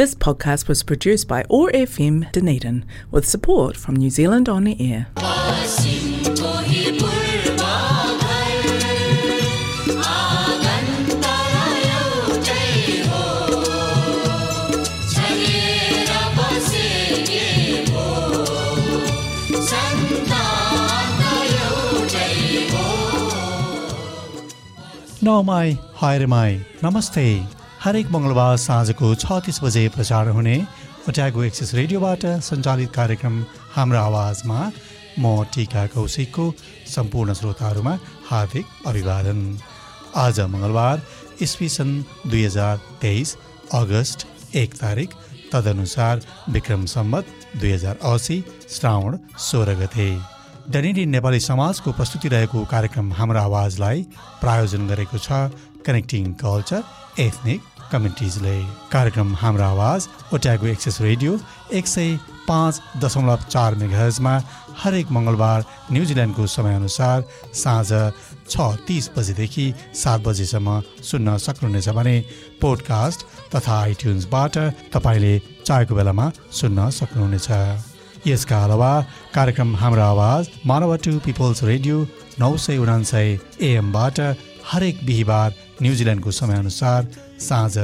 This 0.00 0.14
podcast 0.14 0.66
was 0.66 0.82
produced 0.82 1.28
by 1.28 1.44
OAR 1.50 1.70
FM 1.72 2.32
Dunedin 2.32 2.86
with 3.10 3.28
support 3.28 3.76
from 3.76 3.96
New 3.96 4.08
Zealand 4.08 4.48
On 4.48 4.66
Air. 4.66 5.08
Nau 25.20 25.42
mai, 25.42 25.78
haere 26.00 26.26
mai, 26.26 26.60
namaste. 26.80 27.59
हरेक 27.80 28.10
मङ्गलबार 28.12 28.56
साँझको 28.60 29.08
छ 29.14 29.36
तिस 29.44 29.58
बजे 29.64 29.82
प्रसारण 29.92 30.32
हुने 30.36 30.56
ओट्यागो 31.08 31.42
एक्सेस 31.42 31.70
रेडियोबाट 31.74 32.24
सञ्चालित 32.48 32.90
कार्यक्रम 32.92 33.38
हाम्रो 33.76 33.98
आवाजमा 33.98 34.58
म 35.18 35.44
टिका 35.54 35.84
कौशिकको 35.94 36.44
सम्पूर्ण 36.94 37.34
श्रोताहरूमा 37.38 37.94
हार्दिक 38.28 38.66
अभिवादन। 38.86 39.40
आज 40.24 40.40
मङ्गलबार 40.54 41.02
इस्वी 41.46 41.68
सन् 41.76 41.94
दुई 42.26 42.44
हजार 42.44 42.76
तेइस 43.00 43.36
अगस्त 43.80 44.26
एक 44.62 44.74
तारिक 44.82 45.10
तदनुसार 45.52 46.20
विक्रम 46.52 46.84
सम्मत 46.94 47.32
दुई 47.56 47.72
हजार 47.72 47.96
असी 48.12 48.38
श्रावण 48.76 49.18
सोह्र 49.48 49.78
गते। 49.80 50.10
डनेडी 50.70 51.06
नेपाली 51.16 51.40
समाजको 51.40 51.92
प्रस्तुति 51.98 52.28
रहेको 52.28 52.64
कार्यक्रम 52.72 53.12
हाम्रो 53.12 53.40
आवाजलाई 53.40 54.06
प्रायोजन 54.44 54.86
गरेको 54.88 55.18
छ 55.18 55.42
कनेक्टिङ 55.86 56.32
कल्चर 56.42 56.82
एथनिक 57.18 57.60
कम्युनिटिजले 57.92 58.56
कार्यक्रम 58.92 59.34
हाम्रो 59.36 59.64
आवाज 59.64 60.08
ओट्यागो 60.34 60.66
एक्सेस 60.66 61.00
रेडियो 61.00 61.38
एक 61.78 61.86
सय 61.86 62.18
पाँच 62.48 62.80
दशमलव 63.02 63.42
चार 63.50 63.74
मेघर्जमा 63.74 64.34
हरेक 64.82 65.10
मङ्गलबार 65.12 65.64
न्युजिल्यान्डको 65.92 66.46
समयअनुसार 66.46 67.24
साँझ 67.62 67.90
छ 68.50 68.68
तिस 68.86 69.10
बजेदेखि 69.16 69.66
सात 70.02 70.20
बजेसम्म 70.26 70.80
सुन्न 71.10 71.36
सक्नुहुनेछ 71.46 71.88
भने 71.98 72.16
पोडकास्ट 72.60 73.26
तथा 73.54 73.80
आइट्युन्सबाट 73.80 74.58
तपाईँले 74.94 75.34
चाहेको 75.66 75.94
बेलामा 75.94 76.30
सुन्न 76.60 76.90
सक्नुहुनेछ। 76.98 77.48
यसका 78.26 78.64
अलावा 78.64 78.92
कार्यक्रम 79.34 79.76
हाम्रो 79.76 80.02
आवाज 80.02 80.48
मानव 80.66 80.96
टु 81.04 81.18
पिपल्स 81.26 81.62
रेडियो 81.64 82.06
नौ 82.40 82.56
सय 82.66 82.78
उनान्सय 82.78 83.38
एएमबाट 83.68 84.20
हरेक 84.70 85.06
बिहिबार 85.06 85.54
न्युजिल्यान्डको 85.82 86.30
समयअनुसार 86.30 87.00
साँझ 87.40 87.76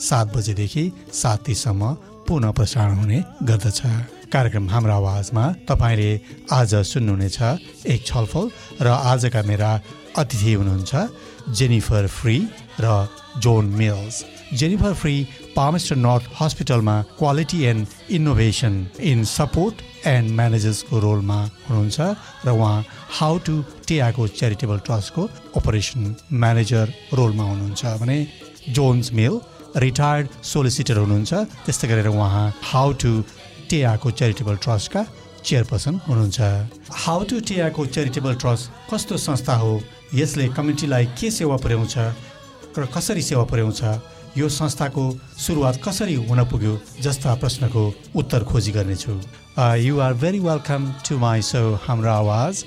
सात 0.00 0.26
बजेदेखि 0.36 0.84
सात 1.12 1.38
तिससम्म 1.46 1.92
पुनः 2.28 2.50
प्रसारण 2.56 2.94
हुने 2.96 3.18
गर्दछ। 3.48 3.80
कार्यक्रम 4.32 4.68
हाम्रो 4.70 4.92
आवाजमा 4.92 5.44
तपाईँले 5.68 6.10
आज 6.52 6.74
सुन्नुहुनेछ 6.90 7.38
एक 7.92 8.00
छलफल 8.06 8.44
र 8.80 8.86
आजका 8.88 9.42
मेरा 9.42 9.70
अतिथि 10.18 10.52
हुनुहुन्छ 10.52 10.92
जेनिफर 11.58 12.06
फ्री 12.08 12.36
र 12.80 12.86
John 13.44 13.64
Mills. 13.78 14.16
Jennifer 14.58 14.92
Free 14.94 15.14
Palmerston 15.56 15.96
North 15.96 16.24
हस्पिटलमा 16.40 16.94
quality 17.18 17.62
and 17.64 17.86
innovation 18.16 18.74
in 19.10 19.24
support 19.24 19.82
and 20.06 20.30
म्यानेजर्सको 20.38 20.98
रोलमा 21.00 21.38
हुनुहुन्छ 21.68 22.00
र 22.46 22.50
उहाँ 22.50 22.84
हाउ 23.18 23.38
टु 23.46 23.54
टेआको 23.88 24.26
च्यारिटेबल 24.38 24.78
ट्रस्टको 24.86 25.22
अपरेसन 25.56 26.14
म्यानेजर 26.32 26.92
रोलमा 27.14 27.44
हुनुहुन्छ 27.50 27.96
भने 28.02 28.18
जोन्स 28.76 29.12
मिल 29.20 29.40
रिटायर्ड 29.76 30.28
सोलिसिटर 30.44 30.96
हुनुहुन्छ। 30.98 31.32
त्यस्तै 31.64 31.88
गरेर 31.88 32.08
उहाँ 32.12 32.46
हाउ 32.72 32.92
टु 33.00 33.12
टेआको 33.70 34.10
च्यारिटेबल 34.10 34.56
ट्रस्टका 34.64 35.06
चेयरपर्सन 35.44 35.94
हुनुहुन्छ। 36.08 36.40
हाउ 37.04 37.24
टु 37.30 37.40
टेआको 37.48 37.86
च्यारिटेबल 37.86 38.34
ट्रस्ट 38.42 38.70
कस्तो 38.92 39.16
संस्था 39.16 39.54
हो? 39.64 39.80
यसले 40.14 40.48
कम्युनिटीलाई 40.56 41.06
के 41.18 41.30
सेवा 41.40 41.56
पुर्याउँछ 41.56 41.94
र 42.78 42.86
कसरी 42.94 43.22
सेवा 43.22 43.44
पुर्याउँछ? 43.50 43.80
यो 44.37 44.49
संस्थाको 44.59 45.03
सुरुवात 45.45 45.81
कसरी 45.87 46.15
हुन 46.29 46.43
पुग्यो 46.51 46.73
जस्ता 47.03 47.33
प्रश्नको 47.43 47.83
उत्तर 48.21 48.43
खोजी 48.51 48.71
गर्नेछु 48.71 49.19
you 49.85 49.99
are 50.07 50.13
very 50.23 50.39
welcome 50.47 50.91
to 51.09 51.17
my 51.25 51.41
सो 51.49 51.63
हाम्रो 51.87 52.11
आवाज 52.11 52.63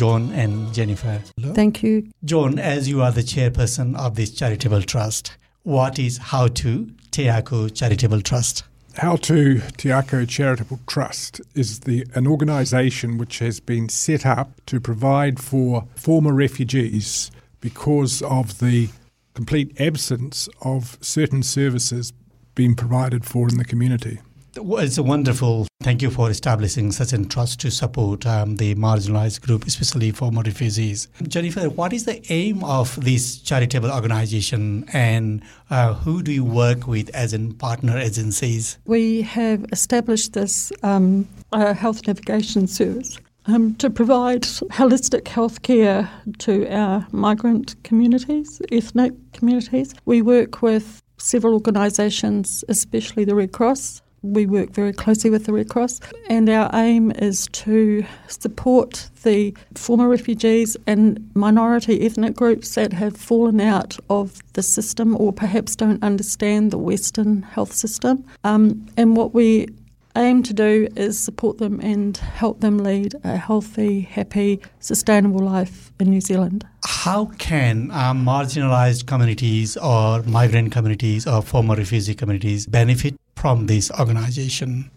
zone 0.00 0.32
end 0.44 0.72
Jennifer 0.80 1.20
Thank 1.60 1.82
you. 1.82 1.94
John, 2.32 2.58
as 2.72 2.88
you 2.88 3.02
are 3.02 3.12
the 3.20 3.24
chairperson 3.34 3.94
of 4.06 4.14
this 4.16 4.30
charitable 4.40 4.82
trust, 4.94 5.32
what 5.64 5.98
is 5.98 6.18
How 6.32 6.46
to 6.60 6.74
Teako 7.16 7.60
Charitable 7.80 8.22
Trust? 8.30 8.64
How 8.98 9.16
to 9.16 9.36
Tiako 9.82 10.26
Charitable 10.28 10.80
Trust 10.86 11.40
is 11.54 11.80
the 11.80 12.04
an 12.14 12.26
organisation 12.26 13.16
which 13.18 13.38
has 13.38 13.60
been 13.60 13.88
set 13.88 14.26
up 14.26 14.50
to 14.72 14.80
provide 14.80 15.38
for 15.40 15.84
former 16.08 16.32
refugees 16.32 17.30
because 17.60 18.20
of 18.22 18.58
the 18.58 18.88
complete 19.37 19.79
absence 19.79 20.49
of 20.63 20.97
certain 20.99 21.43
services 21.43 22.11
being 22.55 22.73
provided 22.73 23.23
for 23.23 23.47
in 23.47 23.57
the 23.59 23.63
community. 23.63 24.19
It's 24.55 24.97
a 24.97 25.03
wonderful. 25.03 25.67
Thank 25.83 26.01
you 26.01 26.09
for 26.09 26.31
establishing 26.31 26.91
such 26.91 27.13
a 27.13 27.23
trust 27.23 27.59
to 27.59 27.69
support 27.69 28.25
um, 28.25 28.55
the 28.55 28.73
marginalized 28.73 29.41
group, 29.41 29.67
especially 29.67 30.09
former 30.09 30.41
refugees. 30.41 31.07
Jennifer, 31.27 31.69
what 31.69 31.93
is 31.93 32.05
the 32.05 32.19
aim 32.33 32.63
of 32.63 32.99
this 33.09 33.37
charitable 33.37 33.91
organization 33.91 34.89
and 34.91 35.43
uh, 35.69 35.93
who 35.93 36.23
do 36.23 36.31
you 36.31 36.43
work 36.43 36.87
with 36.87 37.11
as 37.13 37.31
in 37.31 37.53
partner 37.53 37.95
agencies? 37.95 38.79
We 38.85 39.21
have 39.21 39.65
established 39.71 40.33
this 40.33 40.71
um, 40.81 41.27
uh, 41.51 41.75
health 41.75 42.07
navigation 42.07 42.65
service 42.65 43.19
um, 43.47 43.75
to 43.75 43.89
provide 43.89 44.43
holistic 44.43 45.23
healthcare 45.23 46.09
to 46.39 46.67
our 46.69 47.07
migrant 47.11 47.81
communities, 47.83 48.61
ethnic 48.71 49.13
communities. 49.33 49.93
We 50.05 50.21
work 50.21 50.61
with 50.61 51.01
several 51.17 51.53
organisations, 51.53 52.63
especially 52.69 53.25
the 53.25 53.35
Red 53.35 53.51
Cross. 53.51 54.01
We 54.23 54.45
work 54.45 54.71
very 54.71 54.93
closely 54.93 55.29
with 55.29 55.45
the 55.45 55.53
Red 55.53 55.69
Cross, 55.69 56.01
and 56.27 56.49
our 56.49 56.69
aim 56.73 57.11
is 57.11 57.47
to 57.53 58.03
support 58.27 59.09
the 59.23 59.55
former 59.75 60.09
refugees 60.09 60.75
and 60.87 61.29
minority 61.35 62.01
ethnic 62.05 62.35
groups 62.35 62.73
that 62.75 62.93
have 62.93 63.15
fallen 63.15 63.61
out 63.61 63.97
of 64.09 64.41
the 64.53 64.63
system 64.63 65.15
or 65.21 65.31
perhaps 65.31 65.75
don't 65.75 66.03
understand 66.03 66.71
the 66.71 66.79
Western 66.79 67.43
health 67.43 67.73
system. 67.73 68.25
Um, 68.43 68.87
and 68.97 69.15
what 69.15 69.33
we 69.33 69.67
aim 70.17 70.43
to 70.43 70.53
do 70.53 70.87
is 70.95 71.19
support 71.19 71.59
them 71.59 71.79
and 71.79 72.17
help 72.17 72.59
them 72.59 72.79
lead 72.79 73.15
a 73.23 73.37
healthy, 73.37 74.01
happy, 74.01 74.59
sustainable 74.79 75.39
life 75.39 75.91
in 75.99 76.09
New 76.09 76.21
Zealand. 76.21 76.65
How 76.85 77.25
can 77.37 77.91
um, 77.91 78.25
marginalized 78.25 79.05
communities 79.05 79.77
or 79.77 80.23
migrant 80.23 80.71
communities 80.71 81.27
or 81.27 81.41
former 81.41 81.75
refugee 81.75 82.15
communities 82.15 82.65
benefit 82.65 83.15
from 83.35 83.67
this 83.67 83.91
organization? 83.91 84.91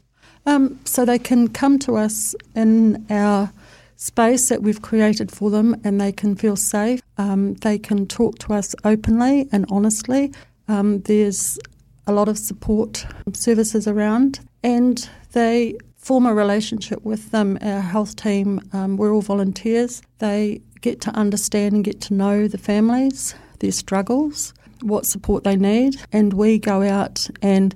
Um, 0.47 0.81
so 0.85 1.05
they 1.05 1.19
can 1.19 1.49
come 1.49 1.79
to 1.81 1.97
us 1.97 2.35
in 2.55 3.07
our 3.11 3.53
space 3.97 4.49
that 4.49 4.63
we've 4.63 4.81
created 4.81 5.31
for 5.31 5.51
them 5.51 5.79
and 5.85 6.01
they 6.01 6.13
can 6.13 6.35
feel 6.35 6.57
safe. 6.57 7.03
Um, 7.19 7.55
they 7.57 7.79
can 7.79 8.07
talk 8.07 8.39
to 8.41 8.55
us 8.55 8.75
openly 8.85 9.49
and 9.53 9.67
honestly. 9.71 10.33
Um, 10.69 11.01
there's 11.03 11.59
a 12.07 12.13
lot 12.13 12.29
of 12.29 12.39
support 12.39 13.05
services 13.35 13.87
around 13.87 14.41
and 14.63 15.09
they 15.33 15.77
form 15.97 16.27
a 16.27 16.35
relationship 16.35 17.05
with 17.05 17.31
them. 17.31 17.59
Our 17.61 17.81
health 17.81 18.17
team, 18.17 18.61
um, 18.73 18.97
we're 18.97 19.13
all 19.13 19.23
volunteers. 19.23 20.03
They 20.19 20.61
get 20.81 21.01
to 21.03 21.11
understand 21.11 21.75
and 21.75 21.85
get 21.85 22.01
to 22.03 22.15
know 22.15 22.49
the 22.49 22.59
families, 22.59 23.35
their 23.59 23.73
struggles, 23.73 24.55
what 24.83 25.05
support 25.07 25.45
they 25.45 25.57
need, 25.57 26.01
and 26.13 26.33
we 26.33 26.59
go 26.59 26.83
out 26.83 27.29
and 27.43 27.75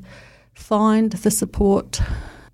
find 0.54 1.12
the 1.12 1.30
support 1.30 2.00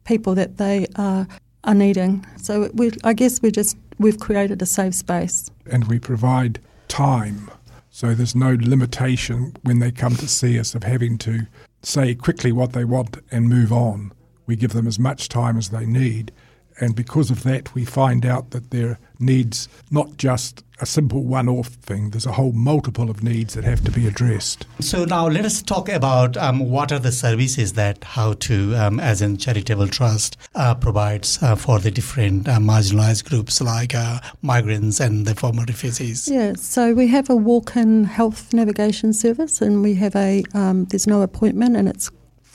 people 0.05 0.35
that 0.35 0.57
they 0.57 0.87
are, 0.97 1.27
are 1.65 1.75
needing. 1.75 2.27
So 2.37 2.71
we, 2.75 2.91
I 3.05 3.13
guess 3.13 3.41
we 3.41 3.51
just 3.51 3.77
we've 3.99 4.19
created 4.19 4.61
a 4.63 4.67
safe 4.67 4.95
space. 4.95 5.51
And 5.71 5.85
we 5.85 5.99
provide 5.99 6.59
time. 6.89 7.51
So 7.91 8.15
there's 8.15 8.35
no 8.35 8.57
limitation 8.61 9.55
when 9.63 9.79
they 9.79 9.93
come 9.93 10.17
to 10.17 10.27
see 10.27 10.59
us 10.59 10.75
of 10.75 10.85
having 10.85 11.19
to 11.19 11.47
say 11.83 12.15
quickly 12.15 12.51
what 12.51 12.73
they 12.73 12.85
want 12.85 13.19
and 13.31 13.49
move 13.49 13.73
on. 13.73 14.13
We 14.51 14.57
give 14.57 14.73
them 14.73 14.89
as 14.89 14.99
much 14.99 15.29
time 15.29 15.57
as 15.57 15.69
they 15.69 15.87
need. 15.87 16.33
And 16.81 16.97
because 16.97 17.31
of 17.31 17.45
that, 17.45 17.73
we 17.73 17.85
find 17.85 18.27
out 18.27 18.51
that 18.51 18.73
their 18.73 18.99
needs 19.21 19.69
not 19.93 20.17
just 20.17 20.65
a 20.81 20.87
simple 20.87 21.23
one 21.23 21.49
off 21.49 21.69
thing, 21.69 22.11
there's 22.11 22.27
a 22.27 22.33
whole 22.33 22.51
multiple 22.51 23.11
of 23.11 23.23
needs 23.23 23.55
that 23.55 23.63
have 23.63 23.85
to 23.85 23.93
be 23.93 24.09
addressed. 24.09 24.67
So 24.81 25.05
now 25.05 25.29
let 25.29 25.45
us 25.45 25.63
talk 25.63 25.89
about 25.89 26.37
um, 26.37 26.69
what 26.69 26.91
are 26.91 26.99
the 26.99 27.13
services 27.13 27.75
that 27.75 28.03
How 28.03 28.33
to, 28.33 28.75
um, 28.75 28.99
as 28.99 29.23
in 29.23 29.37
charitable 29.37 29.87
trust, 29.87 30.37
uh, 30.57 30.75
provides 30.75 31.41
uh, 31.43 31.55
for 31.55 31.79
the 31.79 31.93
different 31.93 32.49
uh, 32.49 32.59
marginalized 32.59 33.29
groups 33.29 33.61
like 33.61 33.95
uh, 33.95 34.19
migrants 34.43 34.99
and 34.99 35.27
the 35.27 35.37
former 35.37 35.65
refugees. 35.69 36.29
Yeah, 36.29 36.55
so 36.55 36.93
we 36.93 37.07
have 37.07 37.31
a 37.31 37.37
walk-in 37.37 38.03
health 38.03 38.53
navigation 38.53 39.13
service, 39.13 39.63
and 39.63 39.81
we 39.81 39.95
have 39.95 40.17
a 40.17 40.43
um, 40.55 40.87
there's 40.87 41.07
no 41.07 41.23
appointment, 41.23 41.77
and 41.77 41.89
it's 41.89 42.11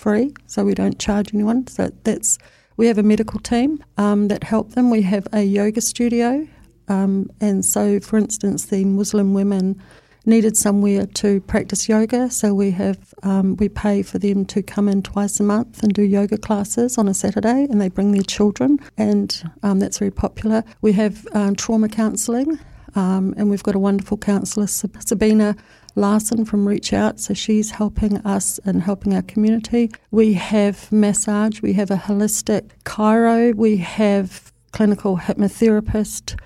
free, 0.06 0.32
so 0.46 0.64
we 0.64 0.76
don't 0.76 1.00
charge 1.00 1.34
anyone. 1.34 1.66
So 1.66 1.90
that's 2.04 2.38
we 2.78 2.86
have 2.86 3.00
a 3.00 3.04
medical 3.04 3.40
team 3.40 3.84
um, 3.98 4.28
that 4.28 4.44
help 4.44 4.74
them. 4.74 4.92
We 4.92 5.02
have 5.02 5.28
a 5.34 5.42
yoga 5.42 5.82
studio, 5.82 6.48
um, 6.88 7.32
and 7.42 7.66
so 7.66 8.00
for 8.00 8.18
instance, 8.20 8.66
the 8.66 8.86
Muslim 8.86 9.34
women 9.34 9.82
needed 10.28 10.56
somewhere 10.58 11.08
to 11.08 11.42
practice 11.42 11.90
yoga, 11.90 12.30
so 12.30 12.54
we 12.54 12.70
have 12.70 13.00
um, 13.24 13.56
we 13.58 13.68
pay 13.68 14.04
for 14.04 14.20
them 14.20 14.46
to 14.46 14.62
come 14.62 14.88
in 14.88 15.02
twice 15.02 15.40
a 15.40 15.44
month 15.44 15.82
and 15.82 15.92
do 15.92 16.04
yoga 16.04 16.38
classes 16.38 17.00
on 17.00 17.08
a 17.08 17.14
Saturday, 17.16 17.66
and 17.72 17.82
they 17.82 17.90
bring 17.90 18.12
their 18.12 18.30
children, 18.38 18.78
and 18.98 19.42
um, 19.64 19.80
that's 19.80 19.98
very 19.98 20.12
popular. 20.12 20.64
We 20.82 20.92
have 20.94 21.28
um, 21.34 21.56
trauma 21.56 21.90
counselling, 21.90 22.60
um, 22.94 23.34
and 23.38 23.50
we've 23.50 23.64
got 23.64 23.74
a 23.74 23.80
wonderful 23.80 24.18
counsellor, 24.18 24.68
Sabina 24.68 25.56
Larson 25.96 26.46
from 26.46 26.68
Reach 26.68 26.92
Out, 26.92 27.20
so 27.20 27.34
she's 27.34 27.72
helping 27.72 28.18
us 28.20 28.60
and 28.66 28.84
helping 28.84 29.16
our 29.16 29.22
community. 29.22 29.92
We 30.12 30.34
have 30.34 30.92
massage, 30.92 31.62
we 31.62 31.74
have 31.74 31.90
a 31.90 31.96
holistic 31.96 32.72
chiro, 32.84 33.56
we 33.56 33.78
have 33.78 34.52
clinical 34.72 35.18
hypnotherapist, 35.18 36.38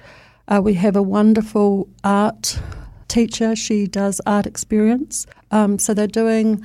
uh, 0.47 0.61
we 0.63 0.75
have 0.75 0.95
a 0.95 1.01
wonderful 1.01 1.89
art 2.03 2.59
teacher. 3.07 3.55
She 3.55 3.87
does 3.87 4.21
art 4.25 4.45
experience. 4.45 5.25
Um, 5.51 5.79
so 5.79 5.93
they're 5.93 6.07
doing 6.07 6.63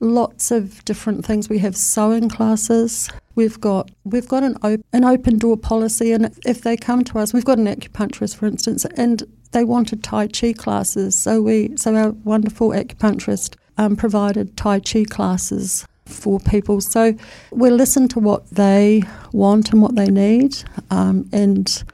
lots 0.00 0.50
of 0.50 0.84
different 0.84 1.24
things. 1.24 1.48
We 1.48 1.58
have 1.58 1.76
sewing 1.76 2.28
classes. 2.28 3.08
We've 3.34 3.60
got 3.60 3.90
we've 4.04 4.28
got 4.28 4.42
an 4.42 4.56
op- 4.62 4.84
an 4.92 5.04
open 5.04 5.38
door 5.38 5.56
policy, 5.56 6.12
and 6.12 6.34
if 6.44 6.62
they 6.62 6.76
come 6.76 7.04
to 7.04 7.18
us, 7.18 7.32
we've 7.32 7.44
got 7.44 7.58
an 7.58 7.66
acupuncturist, 7.66 8.36
for 8.36 8.46
instance, 8.46 8.84
and 8.96 9.22
they 9.52 9.64
wanted 9.64 10.02
Tai 10.02 10.28
Chi 10.28 10.52
classes. 10.52 11.18
So 11.18 11.40
we 11.40 11.76
so 11.76 11.94
our 11.94 12.10
wonderful 12.24 12.70
acupuncturist 12.70 13.56
um, 13.78 13.96
provided 13.96 14.56
Tai 14.56 14.80
Chi 14.80 15.04
classes 15.04 15.86
for 16.06 16.40
people. 16.40 16.80
So 16.80 17.14
we 17.52 17.70
listen 17.70 18.08
to 18.08 18.18
what 18.18 18.48
they 18.50 19.02
want 19.32 19.72
and 19.72 19.80
what 19.80 19.94
they 19.94 20.10
need, 20.10 20.62
um, 20.90 21.28
and 21.32 21.84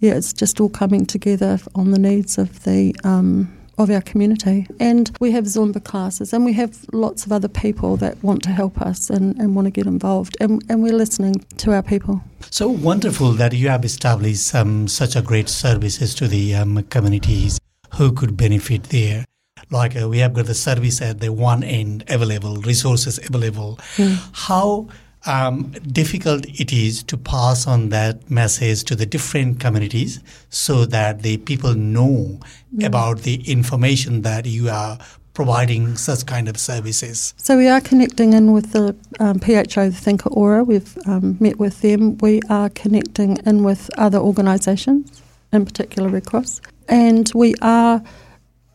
yeah, 0.00 0.14
it's 0.14 0.32
just 0.32 0.60
all 0.60 0.68
coming 0.68 1.06
together 1.06 1.58
on 1.74 1.90
the 1.90 1.98
needs 1.98 2.38
of 2.38 2.62
the 2.62 2.94
um, 3.04 3.57
of 3.78 3.90
our 3.90 4.02
community. 4.02 4.66
And 4.80 5.10
we 5.20 5.30
have 5.32 5.44
Zumba 5.44 5.82
classes, 5.82 6.32
and 6.32 6.44
we 6.44 6.52
have 6.54 6.84
lots 6.92 7.24
of 7.24 7.32
other 7.32 7.48
people 7.48 7.96
that 7.98 8.22
want 8.22 8.42
to 8.42 8.50
help 8.50 8.80
us 8.80 9.08
and, 9.08 9.36
and 9.38 9.54
want 9.54 9.66
to 9.66 9.70
get 9.70 9.86
involved, 9.86 10.36
and, 10.40 10.62
and 10.68 10.82
we're 10.82 10.92
listening 10.92 11.36
to 11.58 11.72
our 11.72 11.82
people. 11.82 12.20
So 12.50 12.68
wonderful 12.68 13.32
that 13.32 13.52
you 13.52 13.68
have 13.68 13.84
established 13.84 14.54
um, 14.54 14.88
such 14.88 15.16
a 15.16 15.22
great 15.22 15.48
services 15.48 16.14
to 16.16 16.28
the 16.28 16.54
um, 16.54 16.82
communities 16.84 17.58
who 17.94 18.12
could 18.12 18.36
benefit 18.36 18.84
there. 18.84 19.24
Like 19.70 20.00
uh, 20.00 20.08
we 20.08 20.18
have 20.18 20.34
got 20.34 20.46
the 20.46 20.54
service 20.54 21.02
at 21.02 21.20
the 21.20 21.32
one 21.32 21.62
end 21.62 22.04
available, 22.08 22.56
resources 22.56 23.18
available. 23.18 23.78
Mm. 23.96 24.18
How 24.32 24.88
um, 25.28 25.70
difficult 25.92 26.46
it 26.46 26.72
is 26.72 27.02
to 27.04 27.16
pass 27.16 27.66
on 27.66 27.90
that 27.90 28.30
message 28.30 28.82
to 28.84 28.96
the 28.96 29.06
different 29.06 29.60
communities 29.60 30.20
so 30.48 30.86
that 30.86 31.22
the 31.22 31.36
people 31.36 31.74
know 31.74 32.40
mm. 32.74 32.86
about 32.86 33.18
the 33.18 33.48
information 33.48 34.22
that 34.22 34.46
you 34.46 34.70
are 34.70 34.98
providing 35.34 35.96
such 35.96 36.26
kind 36.26 36.48
of 36.48 36.56
services. 36.56 37.34
So 37.36 37.56
we 37.56 37.68
are 37.68 37.80
connecting 37.80 38.32
in 38.32 38.52
with 38.52 38.72
the 38.72 38.96
um, 39.20 39.38
PHO, 39.38 39.90
the 39.90 39.92
Thinker 39.92 40.30
Aura. 40.30 40.64
We've 40.64 40.98
um, 41.06 41.36
met 41.38 41.58
with 41.60 41.80
them. 41.82 42.18
We 42.18 42.40
are 42.48 42.70
connecting 42.70 43.36
in 43.46 43.62
with 43.62 43.88
other 43.96 44.18
organisations, 44.18 45.22
in 45.52 45.64
particular 45.64 46.08
Red 46.08 46.26
Cross, 46.26 46.62
and 46.88 47.30
we 47.34 47.54
are 47.62 48.02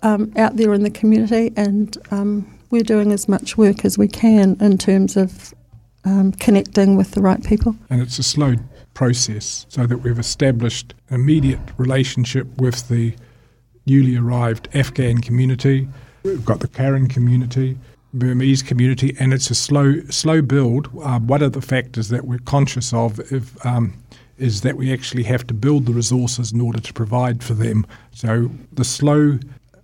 um, 0.04 0.32
out 0.38 0.56
there 0.58 0.74
in 0.74 0.84
the 0.84 0.92
community 0.92 1.52
and 1.56 1.98
um, 2.12 2.60
we're 2.70 2.84
doing 2.84 3.12
as 3.12 3.28
much 3.28 3.58
work 3.58 3.86
as 3.86 3.98
we 3.98 4.08
can 4.08 4.58
in 4.60 4.78
terms 4.78 5.18
of 5.18 5.54
um, 6.06 6.32
connecting 6.34 6.96
with 6.96 7.12
the 7.12 7.22
right 7.22 7.44
people. 7.44 7.76
And 7.90 8.02
it's 8.02 8.20
a 8.20 8.24
slow 8.24 8.56
process 8.94 9.66
so 9.70 9.86
that 9.88 9.98
we've 9.98 10.20
established 10.20 10.94
immediate 11.10 11.60
relationship 11.78 12.48
with 12.58 12.88
the 12.88 13.16
newly 13.86 14.16
arrived 14.16 14.70
Afghan 14.74 15.20
community. 15.20 15.88
We've 16.24 16.46
got 16.46 16.60
the 16.60 16.68
Karen 16.68 17.08
community, 17.08 17.78
Burmese 18.14 18.62
community, 18.62 19.16
and 19.20 19.34
it's 19.34 19.50
a 19.50 19.56
slow 19.56 20.02
slow 20.10 20.42
build. 20.42 20.88
Uh, 21.02 21.20
one 21.20 21.42
of 21.42 21.54
the 21.54 21.62
factors 21.62 22.10
that 22.10 22.26
we're 22.26 22.40
conscious 22.40 22.94
of 22.94 23.20
if, 23.32 23.66
um, 23.66 23.94
is 24.38 24.62
that 24.62 24.78
we 24.78 24.94
actually 24.94 25.24
have 25.24 25.46
to 25.48 25.54
build 25.54 25.86
the 25.86 25.94
resources 25.94 26.52
in 26.52 26.62
order 26.62 26.80
to 26.80 26.94
provide 26.94 27.44
for 27.44 27.54
them. 27.54 27.86
So 28.12 28.50
the 28.72 28.86
slow 28.86 29.40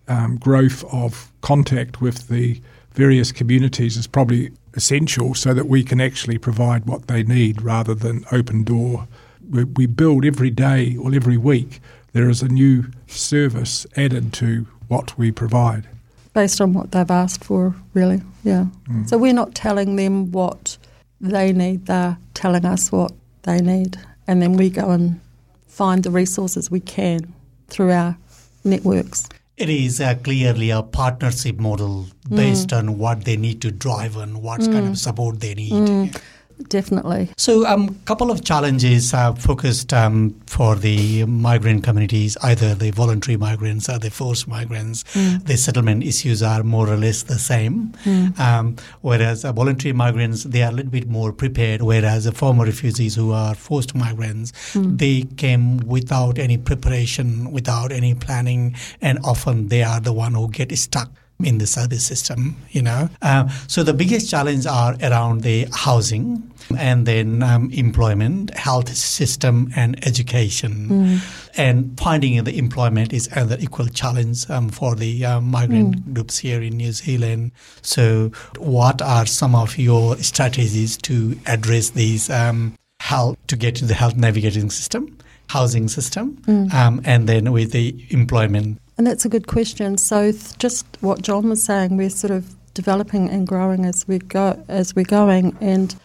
um, 0.07 0.37
growth 0.37 0.83
of 0.93 1.31
contact 1.41 2.01
with 2.01 2.27
the 2.29 2.61
various 2.91 3.31
communities 3.31 3.95
is 3.97 4.07
probably 4.07 4.51
essential 4.73 5.33
so 5.35 5.53
that 5.53 5.67
we 5.67 5.83
can 5.83 5.99
actually 5.99 6.37
provide 6.37 6.85
what 6.85 7.07
they 7.07 7.23
need 7.23 7.61
rather 7.61 7.93
than 7.93 8.25
open 8.31 8.63
door. 8.63 9.07
We, 9.49 9.63
we 9.63 9.85
build 9.85 10.25
every 10.25 10.51
day 10.51 10.95
or 10.97 11.13
every 11.13 11.37
week, 11.37 11.79
there 12.13 12.29
is 12.29 12.41
a 12.41 12.47
new 12.47 12.85
service 13.07 13.85
added 13.95 14.33
to 14.33 14.67
what 14.87 15.17
we 15.17 15.31
provide. 15.31 15.87
Based 16.33 16.61
on 16.61 16.73
what 16.73 16.91
they've 16.91 17.09
asked 17.09 17.43
for, 17.43 17.75
really, 17.93 18.21
yeah. 18.43 18.65
Mm. 18.87 19.09
So 19.09 19.17
we're 19.17 19.33
not 19.33 19.55
telling 19.55 19.95
them 19.95 20.31
what 20.31 20.77
they 21.21 21.51
need, 21.51 21.85
they're 21.85 22.17
telling 22.33 22.65
us 22.65 22.91
what 22.91 23.11
they 23.43 23.59
need. 23.59 23.97
And 24.27 24.41
then 24.41 24.53
we 24.53 24.69
go 24.69 24.91
and 24.91 25.19
find 25.67 26.03
the 26.03 26.11
resources 26.11 26.69
we 26.69 26.79
can 26.79 27.33
through 27.67 27.91
our 27.91 28.17
networks. 28.63 29.27
It 29.59 29.69
is 29.69 29.99
uh, 29.99 30.15
clearly 30.23 30.69
a 30.69 30.81
partnership 30.81 31.59
model 31.59 32.07
based 32.29 32.69
mm. 32.69 32.77
on 32.77 32.97
what 32.97 33.25
they 33.25 33.35
need 33.35 33.61
to 33.63 33.71
drive 33.71 34.15
and 34.15 34.41
what 34.41 34.61
mm. 34.61 34.71
kind 34.71 34.87
of 34.87 34.97
support 34.97 35.41
they 35.41 35.53
need. 35.53 35.73
Mm. 35.73 36.21
Definitely. 36.67 37.29
So, 37.37 37.65
a 37.65 37.73
um, 37.73 37.95
couple 38.05 38.31
of 38.31 38.43
challenges 38.43 39.13
are 39.13 39.35
focused 39.35 39.93
um, 39.93 40.35
for 40.45 40.75
the 40.75 41.25
migrant 41.25 41.83
communities, 41.83 42.35
either 42.43 42.75
the 42.75 42.91
voluntary 42.91 43.37
migrants 43.37 43.87
or 43.87 43.97
the 43.97 44.11
forced 44.11 44.47
migrants. 44.47 45.03
Mm. 45.13 45.45
The 45.45 45.55
settlement 45.55 46.03
issues 46.03 46.43
are 46.43 46.63
more 46.63 46.89
or 46.89 46.97
less 46.97 47.23
the 47.23 47.39
same. 47.39 47.93
Mm. 48.03 48.37
Um, 48.39 48.75
whereas 49.01 49.45
uh, 49.45 49.53
voluntary 49.53 49.93
migrants, 49.93 50.43
they 50.43 50.61
are 50.61 50.69
a 50.69 50.73
little 50.73 50.91
bit 50.91 51.07
more 51.07 51.31
prepared, 51.31 51.81
whereas 51.81 52.25
the 52.25 52.33
former 52.33 52.65
refugees 52.65 53.15
who 53.15 53.31
are 53.31 53.55
forced 53.55 53.95
migrants, 53.95 54.51
mm. 54.73 54.97
they 54.97 55.23
came 55.37 55.77
without 55.77 56.37
any 56.37 56.57
preparation, 56.57 57.51
without 57.51 57.91
any 57.91 58.15
planning, 58.15 58.75
and 59.01 59.17
often 59.23 59.69
they 59.69 59.81
are 59.81 60.01
the 60.01 60.13
one 60.13 60.33
who 60.33 60.49
get 60.49 60.77
stuck 60.77 61.09
in 61.43 61.57
the 61.57 61.67
service 61.67 62.05
system, 62.05 62.57
you 62.71 62.81
know. 62.81 63.09
Uh, 63.21 63.47
so 63.67 63.81
the 63.83 63.93
biggest 63.93 64.29
challenge 64.29 64.65
are 64.65 64.95
around 65.01 65.41
the 65.41 65.67
housing 65.73 66.51
and 66.77 67.05
then 67.05 67.41
um, 67.41 67.71
employment, 67.71 68.53
health 68.55 68.93
system, 68.93 69.71
and 69.75 70.05
education. 70.05 70.89
Mm. 70.89 71.57
And 71.57 71.99
finding 71.99 72.43
the 72.43 72.57
employment 72.57 73.13
is 73.13 73.27
another 73.27 73.57
equal 73.59 73.87
challenge 73.87 74.49
um, 74.49 74.69
for 74.69 74.95
the 74.95 75.25
uh, 75.25 75.41
migrant 75.41 75.95
mm. 75.95 76.13
groups 76.13 76.37
here 76.37 76.61
in 76.61 76.77
New 76.77 76.91
Zealand. 76.91 77.51
So, 77.81 78.31
what 78.57 79.01
are 79.01 79.25
some 79.25 79.55
of 79.55 79.77
your 79.77 80.17
strategies 80.17 80.97
to 80.97 81.39
address 81.45 81.91
these 81.91 82.29
um, 82.29 82.75
health 82.99 83.37
to 83.47 83.55
get 83.55 83.75
to 83.77 83.85
the 83.85 83.93
health 83.93 84.15
navigating 84.15 84.69
system? 84.69 85.15
housing 85.49 85.87
system 85.87 86.37
mm. 86.43 86.71
um, 86.75 87.01
and 87.05 87.27
then 87.27 87.51
with 87.51 87.71
the 87.71 88.05
employment 88.11 88.79
and 88.99 89.07
that's 89.07 89.23
a 89.23 89.29
good 89.29 89.47
question. 89.47 89.97
So, 89.97 90.33
th- 90.33 90.57
just 90.57 90.85
what 90.99 91.21
John 91.21 91.47
was 91.49 91.63
saying, 91.63 91.95
we're 91.95 92.09
sort 92.09 92.31
of 92.31 92.53
developing 92.73 93.29
and 93.29 93.47
growing 93.47 93.85
as 93.85 94.05
we 94.09 94.19
go 94.19 94.61
as 94.67 94.93
we're 94.93 95.05
going, 95.05 95.57
and 95.61 95.95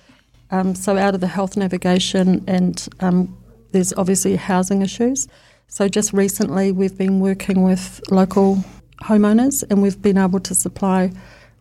um, 0.52 0.76
so 0.76 0.96
out 0.96 1.12
of 1.12 1.20
the 1.20 1.26
health 1.26 1.56
navigation, 1.56 2.44
and 2.46 2.88
um, 3.00 3.36
there's 3.72 3.92
obviously 3.94 4.36
housing 4.36 4.80
issues. 4.80 5.26
So, 5.66 5.88
just 5.88 6.12
recently, 6.12 6.70
we've 6.70 6.96
been 6.96 7.18
working 7.18 7.64
with 7.64 8.00
local 8.12 8.64
homeowners, 9.02 9.64
and 9.68 9.82
we've 9.82 10.00
been 10.00 10.16
able 10.16 10.38
to 10.38 10.54
supply 10.54 11.10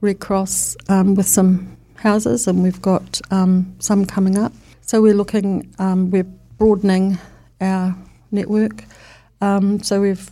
Red 0.02 0.20
Cross 0.20 0.78
um, 0.88 1.16
with 1.16 1.28
some 1.28 1.75
houses, 1.96 2.48
and 2.48 2.62
we've 2.62 2.82
got 2.82 3.20
um, 3.32 3.75
some 3.80 4.06
coming 4.06 4.38
up. 4.38 4.54
So, 4.82 5.02
we're 5.02 5.16
looking, 5.16 5.74
um, 5.80 6.12
we're 6.12 6.32
broadening 6.60 7.18
our 7.60 7.96
network. 8.32 8.84
Um, 9.44 9.84
so 9.84 10.00
we've 10.00 10.32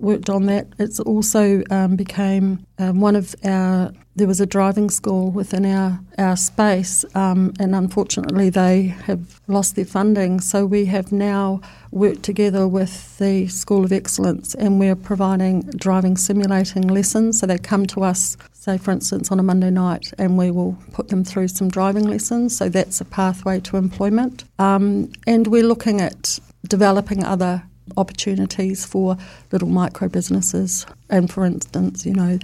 worked 0.00 0.30
on 0.30 0.46
that. 0.46 0.66
It's 0.78 1.00
also 1.00 1.62
um, 1.70 1.96
became 1.96 2.66
um, 2.78 3.00
one 3.00 3.16
of 3.16 3.34
our. 3.44 3.92
There 4.16 4.26
was 4.26 4.40
a 4.40 4.46
driving 4.46 4.90
school 4.90 5.30
within 5.30 5.64
our 5.64 6.00
our 6.18 6.36
space, 6.36 7.04
um, 7.14 7.52
and 7.60 7.74
unfortunately 7.74 8.50
they 8.50 8.94
have 9.06 9.40
lost 9.46 9.76
their 9.76 9.84
funding. 9.84 10.40
So 10.40 10.66
we 10.66 10.86
have 10.86 11.12
now 11.12 11.60
worked 11.92 12.24
together 12.24 12.66
with 12.66 13.18
the 13.18 13.46
School 13.46 13.84
of 13.84 13.92
Excellence, 13.92 14.54
and 14.56 14.80
we're 14.80 14.96
providing 14.96 15.62
driving 15.76 16.16
simulating 16.16 16.88
lessons. 16.88 17.38
So 17.38 17.46
they 17.46 17.58
come 17.58 17.86
to 17.86 18.02
us, 18.02 18.36
say 18.52 18.76
for 18.76 18.90
instance, 18.90 19.30
on 19.30 19.38
a 19.38 19.44
Monday 19.44 19.70
night, 19.70 20.12
and 20.18 20.36
we 20.36 20.50
will 20.50 20.76
put 20.92 21.08
them 21.08 21.22
through 21.22 21.48
some 21.48 21.68
driving 21.68 22.08
lessons. 22.08 22.56
So 22.56 22.68
that's 22.68 23.00
a 23.00 23.04
pathway 23.04 23.60
to 23.60 23.76
employment, 23.76 24.44
um, 24.58 25.12
and 25.26 25.46
we're 25.46 25.62
looking 25.62 26.00
at 26.00 26.40
developing 26.66 27.22
other 27.24 27.62
opportunities 27.96 28.84
for 28.84 29.16
little 29.52 29.68
micro 29.68 30.08
businesses. 30.08 30.86
And 31.08 31.30
for 31.30 31.44
instance, 31.44 32.04
you 32.04 32.12
know, 32.12 32.38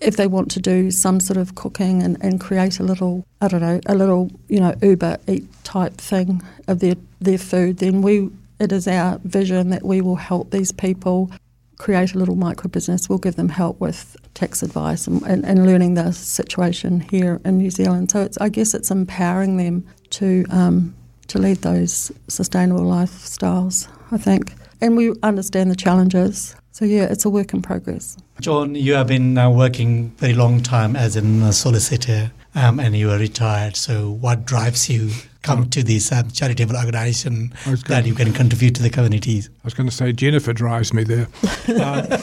if 0.00 0.16
they 0.16 0.26
want 0.26 0.50
to 0.52 0.60
do 0.60 0.90
some 0.90 1.20
sort 1.20 1.36
of 1.36 1.54
cooking 1.54 2.02
and, 2.02 2.16
and 2.22 2.40
create 2.40 2.80
a 2.80 2.82
little, 2.82 3.26
I 3.40 3.48
don't 3.48 3.60
know, 3.60 3.80
a 3.86 3.94
little, 3.94 4.30
you 4.48 4.60
know, 4.60 4.74
Uber 4.82 5.18
Eat 5.26 5.46
type 5.64 5.94
thing 5.94 6.42
of 6.68 6.80
their, 6.80 6.94
their 7.20 7.38
food, 7.38 7.78
then 7.78 8.00
we 8.00 8.30
it 8.60 8.72
is 8.72 8.86
our 8.86 9.18
vision 9.24 9.70
that 9.70 9.82
we 9.82 10.02
will 10.02 10.16
help 10.16 10.50
these 10.50 10.70
people 10.70 11.30
create 11.78 12.14
a 12.14 12.18
little 12.18 12.36
micro 12.36 12.68
business. 12.68 13.08
We'll 13.08 13.18
give 13.18 13.36
them 13.36 13.48
help 13.48 13.80
with 13.80 14.16
tax 14.34 14.62
advice 14.62 15.06
and, 15.06 15.22
and, 15.22 15.46
and, 15.46 15.64
learning 15.64 15.94
the 15.94 16.12
situation 16.12 17.00
here 17.00 17.40
in 17.44 17.56
New 17.56 17.70
Zealand. 17.70 18.10
So 18.10 18.20
it's, 18.20 18.36
I 18.36 18.50
guess 18.50 18.74
it's 18.74 18.90
empowering 18.90 19.56
them 19.56 19.86
to 20.10 20.44
um, 20.50 20.94
to 21.30 21.38
lead 21.38 21.58
those 21.58 22.12
sustainable 22.28 22.84
lifestyles. 22.84 23.88
I 24.12 24.18
think, 24.18 24.52
and 24.80 24.96
we 24.96 25.14
understand 25.22 25.70
the 25.70 25.76
challenges. 25.76 26.56
So 26.72 26.84
yeah, 26.84 27.04
it's 27.04 27.24
a 27.24 27.30
work 27.30 27.52
in 27.52 27.62
progress. 27.62 28.16
John, 28.40 28.74
you 28.74 28.94
have 28.94 29.06
been 29.06 29.36
uh, 29.38 29.50
working 29.50 30.10
very 30.18 30.34
long 30.34 30.62
time 30.62 30.96
as 30.96 31.16
a 31.16 31.52
solicitor, 31.52 32.32
um, 32.54 32.80
and 32.80 32.96
you 32.96 33.10
are 33.10 33.18
retired. 33.18 33.76
So 33.76 34.10
what 34.10 34.46
drives 34.46 34.88
you 34.88 35.10
come 35.42 35.68
to 35.70 35.82
this 35.82 36.10
um, 36.12 36.30
charitable 36.30 36.76
organization 36.76 37.52
that 37.86 38.06
you 38.06 38.14
can 38.14 38.32
contribute 38.32 38.74
to 38.76 38.82
the 38.82 38.90
communities? 38.90 39.48
I 39.48 39.64
was 39.64 39.74
going 39.74 39.88
to 39.88 39.94
say 39.94 40.12
Jennifer 40.12 40.52
drives 40.52 40.92
me 40.92 41.04
there. 41.04 41.28
uh, 41.68 42.18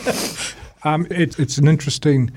um, 0.83 1.07
it, 1.09 1.39
it's 1.39 1.57
an 1.57 1.67
interesting 1.67 2.31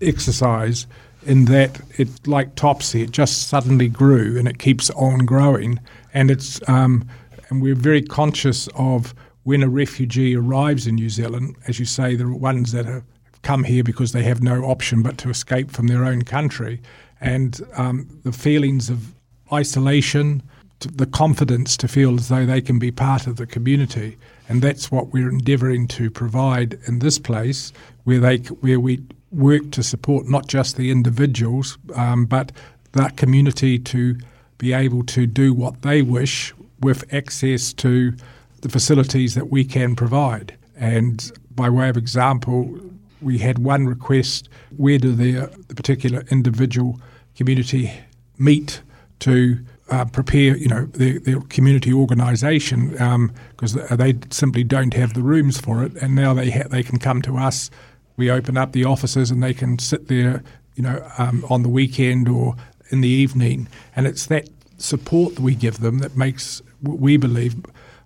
exercise 0.00 0.86
in 1.26 1.46
that 1.46 1.80
it, 1.98 2.08
like 2.26 2.54
Topsy, 2.54 3.02
it 3.02 3.10
just 3.10 3.48
suddenly 3.48 3.88
grew 3.88 4.38
and 4.38 4.48
it 4.48 4.58
keeps 4.58 4.90
on 4.90 5.20
growing. 5.20 5.80
And 6.14 6.30
it's 6.30 6.66
um, 6.68 7.06
and 7.50 7.60
we're 7.60 7.74
very 7.74 8.02
conscious 8.02 8.68
of 8.74 9.14
when 9.42 9.62
a 9.62 9.68
refugee 9.68 10.34
arrives 10.34 10.86
in 10.86 10.94
New 10.94 11.10
Zealand, 11.10 11.56
as 11.68 11.78
you 11.78 11.84
say, 11.84 12.16
are 12.16 12.32
ones 12.32 12.72
that 12.72 12.86
have 12.86 13.04
come 13.42 13.64
here 13.64 13.84
because 13.84 14.12
they 14.12 14.22
have 14.22 14.42
no 14.42 14.64
option 14.64 15.02
but 15.02 15.18
to 15.18 15.28
escape 15.28 15.70
from 15.70 15.86
their 15.86 16.04
own 16.04 16.22
country, 16.22 16.80
and 17.20 17.60
um, 17.76 18.08
the 18.24 18.32
feelings 18.32 18.88
of 18.88 19.14
isolation, 19.52 20.42
the 20.80 21.06
confidence 21.06 21.76
to 21.76 21.86
feel 21.86 22.14
as 22.14 22.28
though 22.28 22.46
they 22.46 22.62
can 22.62 22.78
be 22.78 22.90
part 22.90 23.26
of 23.26 23.36
the 23.36 23.46
community, 23.46 24.16
and 24.48 24.62
that's 24.62 24.90
what 24.90 25.12
we're 25.12 25.28
endeavouring 25.28 25.86
to 25.88 26.10
provide 26.10 26.78
in 26.86 27.00
this 27.00 27.18
place, 27.18 27.72
where 28.04 28.20
they 28.20 28.38
where 28.38 28.80
we 28.80 29.02
work 29.30 29.70
to 29.72 29.82
support 29.82 30.26
not 30.28 30.46
just 30.46 30.76
the 30.76 30.90
individuals, 30.90 31.76
um, 31.94 32.24
but 32.24 32.52
that 32.92 33.16
community 33.16 33.78
to 33.78 34.16
be 34.58 34.72
able 34.72 35.04
to 35.04 35.26
do 35.26 35.52
what 35.52 35.82
they 35.82 36.02
wish 36.02 36.54
with 36.80 37.12
access 37.12 37.72
to 37.72 38.12
the 38.60 38.68
facilities 38.68 39.34
that 39.34 39.50
we 39.50 39.64
can 39.64 39.94
provide. 39.96 40.56
And 40.76 41.30
by 41.54 41.68
way 41.68 41.88
of 41.88 41.96
example, 41.96 42.78
we 43.20 43.38
had 43.38 43.58
one 43.58 43.86
request 43.86 44.48
where 44.76 44.98
do 44.98 45.12
the, 45.12 45.50
the 45.68 45.74
particular 45.74 46.24
individual 46.30 47.00
community 47.36 47.92
meet 48.38 48.82
to 49.20 49.58
uh, 49.90 50.04
prepare, 50.06 50.56
you 50.56 50.68
know, 50.68 50.86
their, 50.86 51.18
their 51.20 51.40
community 51.42 51.92
organisation 51.92 52.90
because 52.90 53.76
um, 53.76 53.96
they 53.96 54.14
simply 54.30 54.64
don't 54.64 54.94
have 54.94 55.14
the 55.14 55.22
rooms 55.22 55.60
for 55.60 55.84
it, 55.84 55.94
and 55.96 56.14
now 56.14 56.32
they 56.32 56.50
ha- 56.50 56.68
they 56.70 56.82
can 56.82 56.98
come 56.98 57.20
to 57.22 57.36
us. 57.36 57.70
We 58.16 58.30
open 58.30 58.56
up 58.56 58.72
the 58.72 58.84
offices 58.84 59.30
and 59.30 59.42
they 59.42 59.54
can 59.54 59.78
sit 59.78 60.08
there, 60.08 60.42
you 60.74 60.82
know, 60.82 61.06
um, 61.18 61.44
on 61.50 61.62
the 61.62 61.68
weekend 61.68 62.28
or 62.28 62.54
in 62.90 63.00
the 63.00 63.08
evening, 63.08 63.68
and 63.96 64.06
it's 64.06 64.26
that 64.26 64.48
support 64.78 65.36
that 65.36 65.42
we 65.42 65.54
give 65.54 65.78
them 65.80 65.98
that 65.98 66.16
makes 66.16 66.62
we 66.82 67.16
believe 67.16 67.54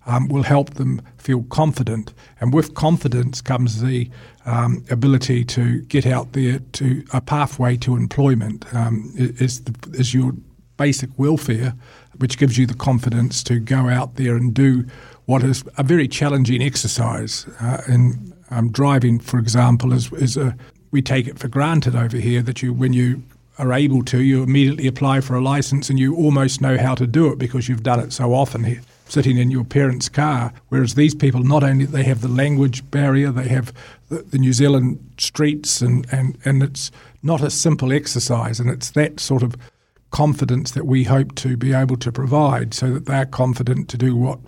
um, 0.07 0.29
will 0.29 0.43
help 0.43 0.75
them 0.75 1.03
feel 1.19 1.43
confident. 1.45 2.13
And 2.41 2.53
with 2.53 2.75
confidence 2.75 3.41
comes 3.41 3.83
the 3.83 4.11
um, 4.47 4.85
ability 4.91 5.45
to 5.45 5.83
get 5.83 6.07
out 6.07 6.33
there 6.33 6.61
to 6.73 7.05
a 7.13 7.21
pathway 7.21 7.77
to 7.79 7.95
employment 7.95 8.65
um, 8.75 9.13
is, 9.17 9.63
the, 9.65 9.75
is 9.99 10.15
your 10.15 10.33
basic 10.79 11.11
welfare, 11.19 11.75
which 12.19 12.39
gives 12.39 12.57
you 12.57 12.67
the 12.67 12.75
confidence 12.75 13.43
to 13.45 13.61
go 13.61 13.89
out 13.89 14.15
there 14.15 14.37
and 14.37 14.55
do 14.55 14.87
what 15.27 15.43
is 15.43 15.63
a 15.77 15.83
very 15.83 16.09
challenging 16.09 16.63
exercise. 16.63 17.47
Uh, 17.61 17.83
and 17.87 18.33
um, 18.51 18.71
driving, 18.73 19.21
for 19.21 19.39
example, 19.39 19.93
is, 19.93 20.11
is 20.15 20.37
a 20.37 20.57
we 20.91 21.03
take 21.03 21.27
it 21.27 21.39
for 21.39 21.49
granted 21.49 21.95
over 21.95 22.17
here 22.17 22.41
that 22.41 22.63
you 22.63 22.73
when 22.73 22.95
you 22.95 23.23
are 23.59 23.73
able 23.73 24.05
to, 24.05 24.23
you 24.23 24.43
immediately 24.43 24.87
apply 24.87 25.21
for 25.21 25.35
a 25.35 25.41
license 25.41 25.91
and 25.91 25.99
you 25.99 26.15
almost 26.15 26.61
know 26.61 26.79
how 26.79 26.95
to 26.95 27.07
do 27.07 27.33
it 27.33 27.39
because 27.39 27.69
you've 27.69 27.83
done 27.83 28.01
it 28.01 28.13
so 28.13 28.33
often 28.33 28.81
sitting 29.09 29.39
in 29.39 29.51
your 29.51 29.65
parents' 29.65 30.09
car. 30.09 30.53
Whereas 30.69 30.95
these 30.95 31.15
people, 31.15 31.43
not 31.43 31.63
only 31.63 31.85
they 31.85 32.05
have 32.05 32.21
the 32.21 32.29
language 32.29 32.89
barrier, 32.91 33.31
they 33.31 33.49
have 33.49 33.73
the, 34.09 34.23
the, 34.23 34.39
New 34.39 34.53
Zealand 34.53 34.99
streets, 35.19 35.81
and, 35.81 36.07
and, 36.13 36.39
and 36.45 36.63
it's 36.63 36.91
not 37.23 37.43
a 37.43 37.51
simple 37.51 37.93
exercise. 37.93 38.61
And 38.61 38.71
it's 38.71 38.91
that 38.91 39.21
sort 39.21 39.43
of 39.43 39.57
confidence 40.11 40.73
that 40.73 40.87
we 40.87 41.05
hope 41.05 41.35
to 41.37 41.57
be 41.57 41.73
able 41.73 41.97
to 41.99 42.13
provide 42.13 42.75
so 42.75 42.93
that 42.93 43.07
they're 43.07 43.27
confident 43.27 43.89
to 43.91 43.99
do 43.99 44.17
what 44.17 44.39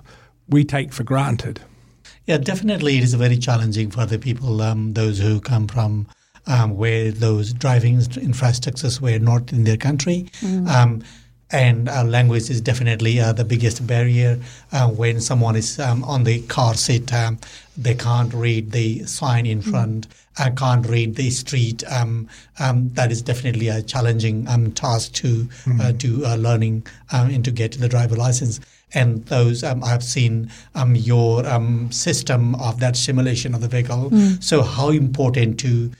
we 0.48 0.64
take 0.64 0.92
for 0.92 1.04
granted. 1.04 1.60
Yeah, 2.26 2.38
definitely 2.38 2.98
it 2.98 3.04
is 3.04 3.14
very 3.14 3.36
challenging 3.36 3.90
for 3.90 4.06
the 4.06 4.18
people, 4.18 4.62
um, 4.62 4.92
those 4.94 5.18
who 5.18 5.40
come 5.40 5.66
from 5.68 6.06
um, 6.46 6.76
where 6.76 7.10
those 7.10 7.52
driving 7.52 7.98
infrastructures 7.98 9.00
were 9.00 9.18
not 9.18 9.52
in 9.52 9.64
their 9.64 9.76
country. 9.76 10.28
Mm. 10.40 10.68
Um, 10.68 11.02
and 11.52 11.88
uh, 11.88 12.04
language 12.04 12.48
is 12.48 12.60
definitely 12.60 13.20
uh, 13.20 13.32
the 13.32 13.44
biggest 13.44 13.86
barrier. 13.86 14.38
Uh, 14.72 14.88
when 14.88 15.20
someone 15.20 15.56
is 15.56 15.80
um, 15.80 16.04
on 16.04 16.24
the 16.24 16.42
car 16.42 16.74
seat, 16.74 17.12
um, 17.12 17.38
they 17.76 17.94
can't 17.94 18.32
read 18.32 18.70
the 18.70 19.04
sign 19.04 19.46
in 19.46 19.60
mm-hmm. 19.60 19.70
front. 19.70 20.06
I 20.38 20.50
can't 20.50 20.86
read 20.86 21.16
the 21.16 21.30
street. 21.30 21.82
Um, 21.90 22.28
um, 22.60 22.90
that 22.94 23.10
is 23.10 23.20
definitely 23.20 23.68
a 23.68 23.82
challenging 23.82 24.46
um, 24.48 24.72
task 24.72 25.12
to 25.14 25.44
mm-hmm. 25.44 25.96
do 25.96 26.24
uh, 26.24 26.36
learning 26.36 26.86
um, 27.12 27.30
and 27.30 27.44
to 27.44 27.50
get 27.50 27.72
the 27.72 27.88
driver 27.88 28.16
license. 28.16 28.60
And 28.94 29.24
those 29.26 29.62
I've 29.62 30.02
seen 30.02 30.50
your 30.88 31.44
system 31.90 32.56
of 32.56 32.80
that 32.80 32.96
simulation 32.96 33.54
of 33.54 33.60
the 33.60 33.68
vehicle. 33.68 34.10
Mm. 34.10 34.42
So 34.42 34.62
how 34.62 34.90
important 34.90 35.60
to 35.60 35.92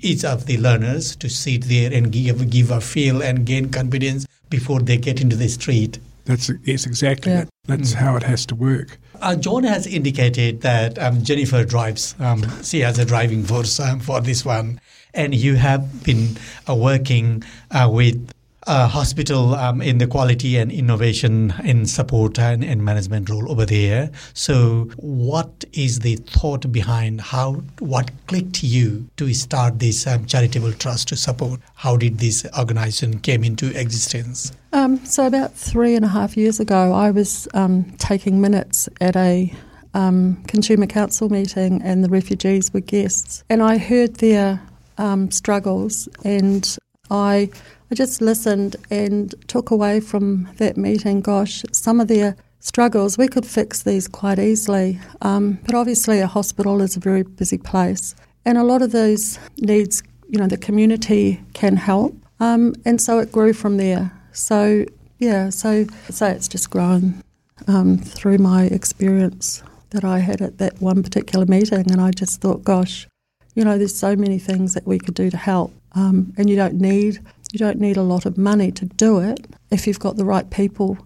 each 0.00 0.24
of 0.24 0.46
the 0.46 0.56
learners 0.56 1.16
to 1.16 1.28
sit 1.28 1.64
there 1.64 1.92
and 1.92 2.10
give 2.10 2.48
give 2.50 2.70
a 2.70 2.80
feel 2.80 3.22
and 3.22 3.44
gain 3.44 3.70
confidence 3.70 4.26
before 4.48 4.80
they 4.80 4.96
get 4.96 5.20
into 5.20 5.36
the 5.36 5.48
street. 5.48 5.98
That's 6.24 6.50
yes, 6.64 6.86
exactly. 6.86 7.32
Yeah. 7.32 7.44
That's 7.66 7.92
mm. 7.92 7.96
how 7.96 8.16
it 8.16 8.22
has 8.22 8.46
to 8.46 8.54
work. 8.54 8.98
Uh, 9.20 9.36
John 9.36 9.64
has 9.64 9.86
indicated 9.86 10.62
that 10.62 10.98
um, 10.98 11.22
Jennifer 11.22 11.64
drives. 11.64 12.14
Um, 12.18 12.44
she 12.62 12.80
has 12.80 12.98
a 12.98 13.04
driving 13.04 13.44
force 13.44 13.78
um, 13.80 14.00
for 14.00 14.20
this 14.20 14.44
one, 14.44 14.80
and 15.12 15.34
you 15.34 15.56
have 15.56 16.04
been 16.04 16.36
uh, 16.68 16.74
working 16.74 17.42
uh, 17.70 17.88
with 17.92 18.32
uh, 18.66 18.86
hospital 18.88 19.54
um, 19.54 19.80
in 19.80 19.98
the 19.98 20.06
quality 20.06 20.56
and 20.56 20.70
innovation 20.70 21.54
in 21.64 21.86
support 21.86 22.38
and, 22.38 22.64
and, 22.64 22.84
management 22.84 23.28
role 23.30 23.50
over 23.50 23.64
there. 23.64 24.10
So, 24.34 24.90
what 24.96 25.64
is 25.72 26.00
the 26.00 26.16
thought 26.16 26.70
behind 26.70 27.20
how 27.20 27.62
what 27.78 28.10
clicked 28.26 28.62
you 28.62 29.08
to 29.16 29.32
start 29.32 29.78
this 29.78 30.06
um, 30.06 30.26
charitable 30.26 30.72
trust 30.72 31.08
to 31.08 31.16
support? 31.16 31.60
How 31.74 31.96
did 31.96 32.18
this 32.18 32.46
organization 32.58 33.20
came 33.20 33.44
into 33.44 33.78
existence? 33.78 34.52
Um, 34.72 35.04
so, 35.06 35.26
about 35.26 35.54
three 35.54 35.94
and 35.94 36.04
a 36.04 36.08
half 36.08 36.36
years 36.36 36.60
ago, 36.60 36.92
I 36.92 37.10
was 37.10 37.48
um, 37.54 37.84
taking 37.98 38.40
minutes 38.40 38.88
at 39.00 39.16
a 39.16 39.52
um, 39.94 40.42
consumer 40.46 40.86
council 40.86 41.28
meeting, 41.28 41.80
and 41.82 42.04
the 42.04 42.08
refugees 42.08 42.72
were 42.72 42.80
guests, 42.80 43.42
and 43.48 43.62
I 43.62 43.78
heard 43.78 44.16
their 44.16 44.60
um, 44.98 45.30
struggles 45.30 46.08
and 46.24 46.78
I 47.10 47.50
I 47.90 47.96
just 47.96 48.20
listened 48.20 48.76
and 48.88 49.34
took 49.48 49.72
away 49.72 49.98
from 49.98 50.48
that 50.58 50.76
meeting, 50.76 51.20
gosh, 51.20 51.64
some 51.72 51.98
of 51.98 52.06
their 52.06 52.36
struggles, 52.60 53.18
we 53.18 53.26
could 53.26 53.44
fix 53.44 53.82
these 53.82 54.06
quite 54.06 54.38
easily. 54.38 55.00
Um, 55.22 55.58
but 55.66 55.74
obviously, 55.74 56.20
a 56.20 56.26
hospital 56.26 56.80
is 56.82 56.96
a 56.96 57.00
very 57.00 57.22
busy 57.24 57.58
place. 57.58 58.14
And 58.44 58.56
a 58.56 58.62
lot 58.62 58.82
of 58.82 58.92
those 58.92 59.38
needs, 59.58 60.02
you 60.28 60.38
know, 60.38 60.46
the 60.46 60.56
community 60.56 61.42
can 61.52 61.76
help. 61.76 62.14
Um, 62.38 62.74
and 62.84 63.00
so 63.00 63.18
it 63.18 63.32
grew 63.32 63.52
from 63.52 63.76
there. 63.76 64.12
So, 64.32 64.86
yeah, 65.18 65.50
so, 65.50 65.86
so 66.10 66.26
it's 66.26 66.48
just 66.48 66.70
grown 66.70 67.22
um, 67.66 67.98
through 67.98 68.38
my 68.38 68.64
experience 68.64 69.62
that 69.90 70.04
I 70.04 70.20
had 70.20 70.40
at 70.40 70.58
that 70.58 70.80
one 70.80 71.02
particular 71.02 71.44
meeting. 71.44 71.90
And 71.90 72.00
I 72.00 72.12
just 72.12 72.40
thought, 72.40 72.62
gosh, 72.62 73.08
you 73.54 73.64
know, 73.64 73.76
there's 73.76 73.96
so 73.96 74.14
many 74.14 74.38
things 74.38 74.74
that 74.74 74.86
we 74.86 74.98
could 74.98 75.14
do 75.14 75.28
to 75.30 75.36
help. 75.36 75.72
Um, 75.94 76.32
and 76.36 76.48
you 76.48 76.56
don't 76.56 76.74
need 76.74 77.20
you 77.52 77.58
don't 77.58 77.80
need 77.80 77.96
a 77.96 78.02
lot 78.02 78.26
of 78.26 78.38
money 78.38 78.70
to 78.72 78.84
do 78.84 79.18
it 79.18 79.46
if 79.70 79.86
you've 79.86 79.98
got 79.98 80.16
the 80.16 80.24
right 80.24 80.48
people. 80.50 80.98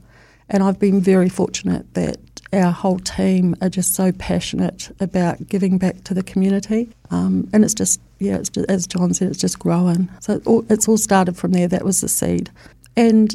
And 0.50 0.62
I've 0.62 0.78
been 0.78 1.00
very 1.00 1.30
fortunate 1.30 1.94
that 1.94 2.18
our 2.52 2.70
whole 2.70 2.98
team 2.98 3.56
are 3.62 3.70
just 3.70 3.94
so 3.94 4.12
passionate 4.12 4.94
about 5.00 5.46
giving 5.48 5.78
back 5.78 6.04
to 6.04 6.14
the 6.14 6.22
community. 6.22 6.90
Um, 7.10 7.48
and 7.52 7.64
it's 7.64 7.74
just, 7.74 8.00
yeah, 8.18 8.36
it's 8.36 8.50
just, 8.50 8.68
as 8.68 8.86
John 8.86 9.14
said, 9.14 9.28
it's 9.28 9.40
just 9.40 9.58
growing. 9.58 10.10
So 10.20 10.64
it's 10.68 10.86
all 10.86 10.98
started 10.98 11.36
from 11.36 11.52
there. 11.52 11.66
That 11.66 11.84
was 11.84 12.02
the 12.02 12.08
seed. 12.08 12.50
And 12.96 13.34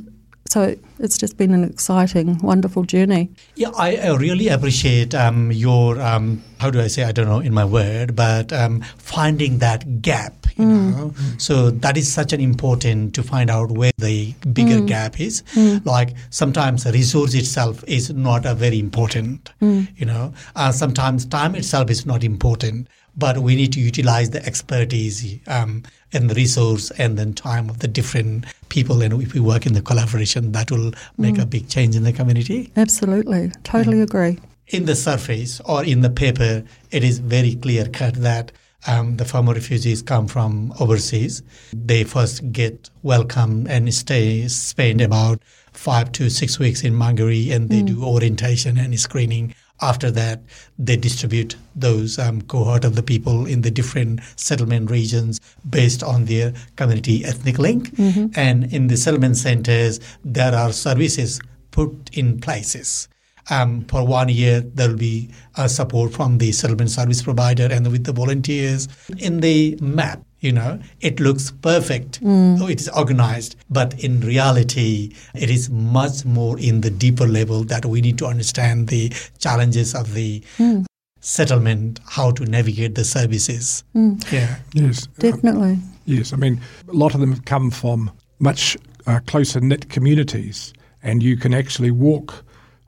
so 0.49 0.75
it's 0.97 1.17
just 1.17 1.37
been 1.37 1.53
an 1.53 1.63
exciting, 1.63 2.39
wonderful 2.39 2.83
journey. 2.83 3.29
Yeah, 3.55 3.69
I, 3.77 3.97
I 3.97 4.15
really 4.15 4.47
appreciate 4.47 5.13
um, 5.13 5.51
your, 5.51 6.01
um, 6.01 6.43
how 6.59 6.71
do 6.71 6.81
I 6.81 6.87
say, 6.87 7.03
I 7.03 7.11
don't 7.11 7.27
know 7.27 7.39
in 7.39 7.53
my 7.53 7.65
word, 7.65 8.15
but 8.15 8.51
um, 8.51 8.81
finding 8.97 9.59
that 9.59 10.01
gap, 10.01 10.33
you 10.57 10.65
mm. 10.65 10.91
know. 10.91 11.13
So 11.37 11.69
that 11.69 11.97
is 11.97 12.11
such 12.11 12.33
an 12.33 12.41
important 12.41 13.13
to 13.15 13.23
find 13.23 13.51
out 13.51 13.71
where 13.71 13.91
the 13.99 14.33
bigger 14.51 14.79
mm. 14.79 14.87
gap 14.87 15.19
is. 15.19 15.43
Mm. 15.53 15.85
Like 15.85 16.15
sometimes 16.31 16.83
the 16.83 16.91
resource 16.91 17.35
itself 17.35 17.83
is 17.87 18.11
not 18.11 18.47
a 18.47 18.55
very 18.55 18.79
important, 18.79 19.51
mm. 19.61 19.87
you 19.97 20.07
know. 20.07 20.33
Uh, 20.55 20.71
sometimes 20.71 21.25
time 21.25 21.53
itself 21.53 21.91
is 21.91 22.07
not 22.07 22.23
important 22.23 22.87
but 23.19 23.39
we 23.39 23.55
need 23.55 23.73
to 23.73 23.79
utilize 23.79 24.29
the 24.31 24.43
expertise 24.45 25.39
um, 25.47 25.83
and 26.13 26.29
the 26.29 26.35
resource 26.35 26.91
and 26.91 27.17
then 27.17 27.33
time 27.33 27.69
of 27.69 27.79
the 27.79 27.87
different 27.87 28.45
people 28.69 29.01
and 29.01 29.21
if 29.21 29.33
we 29.33 29.39
work 29.39 29.65
in 29.65 29.73
the 29.73 29.81
collaboration 29.81 30.51
that 30.53 30.71
will 30.71 30.91
make 31.17 31.35
mm. 31.35 31.43
a 31.43 31.45
big 31.45 31.67
change 31.69 31.95
in 31.95 32.03
the 32.03 32.13
community. 32.13 32.71
Absolutely. 32.75 33.51
Totally 33.63 34.01
agree. 34.01 34.39
In 34.67 34.85
the 34.85 34.95
surface 34.95 35.59
or 35.65 35.83
in 35.83 36.01
the 36.01 36.09
paper 36.09 36.63
it 36.91 37.03
is 37.03 37.19
very 37.19 37.55
clear 37.55 37.87
cut 37.87 38.15
that 38.15 38.51
um, 38.87 39.17
the 39.17 39.25
former 39.25 39.53
refugees 39.53 40.01
come 40.01 40.27
from 40.27 40.73
overseas. 40.79 41.43
They 41.73 42.03
first 42.03 42.51
get 42.51 42.89
welcome 43.03 43.67
and 43.67 43.93
stay 43.93 44.47
spend 44.47 45.01
about 45.01 45.41
five 45.71 46.11
to 46.13 46.29
six 46.29 46.59
weeks 46.59 46.83
in 46.83 46.93
Mangere 46.93 47.51
and 47.51 47.69
they 47.69 47.81
mm. 47.81 47.87
do 47.87 48.03
orientation 48.03 48.77
and 48.77 48.99
screening 48.99 49.53
after 49.81 50.11
that, 50.11 50.41
they 50.77 50.97
distribute 50.97 51.55
those 51.75 52.19
um, 52.19 52.41
cohort 52.43 52.83
of 52.83 52.95
the 52.95 53.03
people 53.03 53.45
in 53.45 53.61
the 53.61 53.71
different 53.71 54.19
settlement 54.35 54.91
regions 54.91 55.39
based 55.69 56.03
on 56.03 56.25
their 56.25 56.53
community 56.75 57.23
ethnic 57.23 57.57
link. 57.57 57.91
Mm-hmm. 57.91 58.27
And 58.35 58.73
in 58.73 58.87
the 58.87 58.97
settlement 58.97 59.37
centers, 59.37 59.99
there 60.23 60.53
are 60.53 60.71
services 60.73 61.39
put 61.71 62.09
in 62.13 62.39
places. 62.41 63.07
Um, 63.49 63.85
for 63.85 64.05
one 64.05 64.29
year, 64.29 64.61
there 64.61 64.89
will 64.89 64.97
be 64.97 65.31
uh, 65.55 65.67
support 65.67 66.13
from 66.13 66.37
the 66.37 66.51
settlement 66.51 66.91
service 66.91 67.23
provider 67.23 67.67
and 67.71 67.91
with 67.91 68.03
the 68.03 68.13
volunteers. 68.13 68.87
In 69.17 69.39
the 69.39 69.77
map, 69.81 70.21
you 70.41 70.51
know 70.51 70.79
it 71.01 71.19
looks 71.19 71.51
perfect 71.51 72.21
mm. 72.23 72.69
it 72.69 72.79
is 72.79 72.89
organized 72.89 73.55
but 73.69 74.01
in 74.03 74.19
reality 74.21 75.13
it 75.35 75.49
is 75.49 75.69
much 75.69 76.25
more 76.25 76.57
in 76.59 76.81
the 76.81 76.89
deeper 76.89 77.27
level 77.27 77.63
that 77.63 77.85
we 77.85 78.01
need 78.01 78.17
to 78.17 78.25
understand 78.25 78.87
the 78.87 79.09
challenges 79.39 79.93
of 79.93 80.13
the 80.13 80.41
mm. 80.57 80.85
settlement 81.19 81.99
how 82.07 82.31
to 82.31 82.45
navigate 82.45 82.95
the 82.95 83.03
services 83.03 83.83
mm. 83.95 84.31
yeah 84.31 84.57
yes 84.73 85.07
definitely 85.19 85.73
um, 85.73 85.83
yes 86.05 86.33
i 86.33 86.35
mean 86.35 86.59
a 86.87 86.93
lot 86.93 87.13
of 87.13 87.19
them 87.19 87.31
have 87.31 87.45
come 87.45 87.69
from 87.69 88.11
much 88.39 88.77
uh, 89.07 89.19
closer 89.27 89.59
knit 89.59 89.89
communities 89.89 90.73
and 91.03 91.23
you 91.23 91.37
can 91.37 91.53
actually 91.53 91.91
walk 91.91 92.43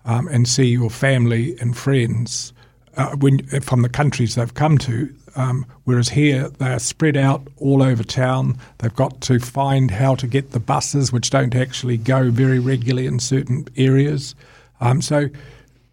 um, 0.05 0.27
and 0.29 0.47
see 0.47 0.65
your 0.65 0.89
family 0.89 1.55
and 1.59 1.77
friends 1.77 2.53
uh, 2.97 3.15
when 3.17 3.45
from 3.61 3.81
the 3.81 3.89
countries 3.89 4.35
they've 4.35 4.53
come 4.53 4.77
to 4.77 5.13
um, 5.35 5.65
whereas 5.85 6.09
here 6.09 6.49
they 6.49 6.73
are 6.73 6.79
spread 6.79 7.17
out 7.17 7.47
all 7.57 7.81
over 7.81 8.03
town. 8.03 8.57
They've 8.79 8.93
got 8.93 9.21
to 9.21 9.39
find 9.39 9.91
how 9.91 10.15
to 10.15 10.27
get 10.27 10.51
the 10.51 10.59
buses, 10.59 11.11
which 11.11 11.29
don't 11.29 11.55
actually 11.55 11.97
go 11.97 12.29
very 12.29 12.59
regularly 12.59 13.07
in 13.07 13.19
certain 13.19 13.67
areas. 13.77 14.35
Um, 14.79 15.01
so 15.01 15.29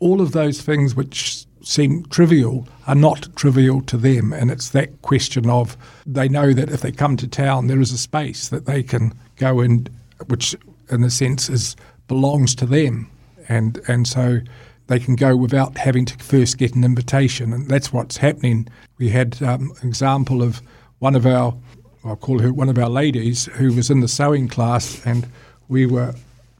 all 0.00 0.20
of 0.20 0.32
those 0.32 0.60
things 0.62 0.94
which 0.94 1.46
seem 1.62 2.04
trivial 2.06 2.66
are 2.86 2.94
not 2.94 3.28
trivial 3.36 3.82
to 3.82 3.96
them. 3.96 4.32
And 4.32 4.50
it's 4.50 4.70
that 4.70 5.02
question 5.02 5.50
of 5.50 5.76
they 6.06 6.28
know 6.28 6.52
that 6.52 6.70
if 6.70 6.80
they 6.80 6.92
come 6.92 7.16
to 7.18 7.28
town, 7.28 7.66
there 7.66 7.80
is 7.80 7.92
a 7.92 7.98
space 7.98 8.48
that 8.48 8.66
they 8.66 8.82
can 8.82 9.12
go 9.36 9.60
in, 9.60 9.86
which 10.26 10.56
in 10.90 11.04
a 11.04 11.10
sense 11.10 11.48
is 11.48 11.76
belongs 12.06 12.54
to 12.56 12.66
them. 12.66 13.10
And 13.48 13.80
and 13.88 14.06
so 14.06 14.40
they 14.88 14.98
can 14.98 15.14
go 15.14 15.36
without 15.36 15.78
having 15.78 16.04
to 16.06 16.16
first 16.18 16.58
get 16.58 16.74
an 16.74 16.82
invitation. 16.82 17.52
And 17.52 17.68
that's 17.68 17.92
what's 17.92 18.16
happening. 18.16 18.68
We 18.98 19.10
had 19.10 19.40
um, 19.42 19.72
an 19.80 19.88
example 19.88 20.42
of 20.42 20.60
one 20.98 21.14
of 21.14 21.24
our, 21.24 21.54
I'll 22.04 22.16
call 22.16 22.40
her 22.40 22.52
one 22.52 22.68
of 22.68 22.78
our 22.78 22.88
ladies, 22.88 23.46
who 23.46 23.72
was 23.72 23.90
in 23.90 24.00
the 24.00 24.08
sewing 24.08 24.48
class, 24.48 25.04
and 25.06 25.28
we 25.68 25.86
were 25.86 26.14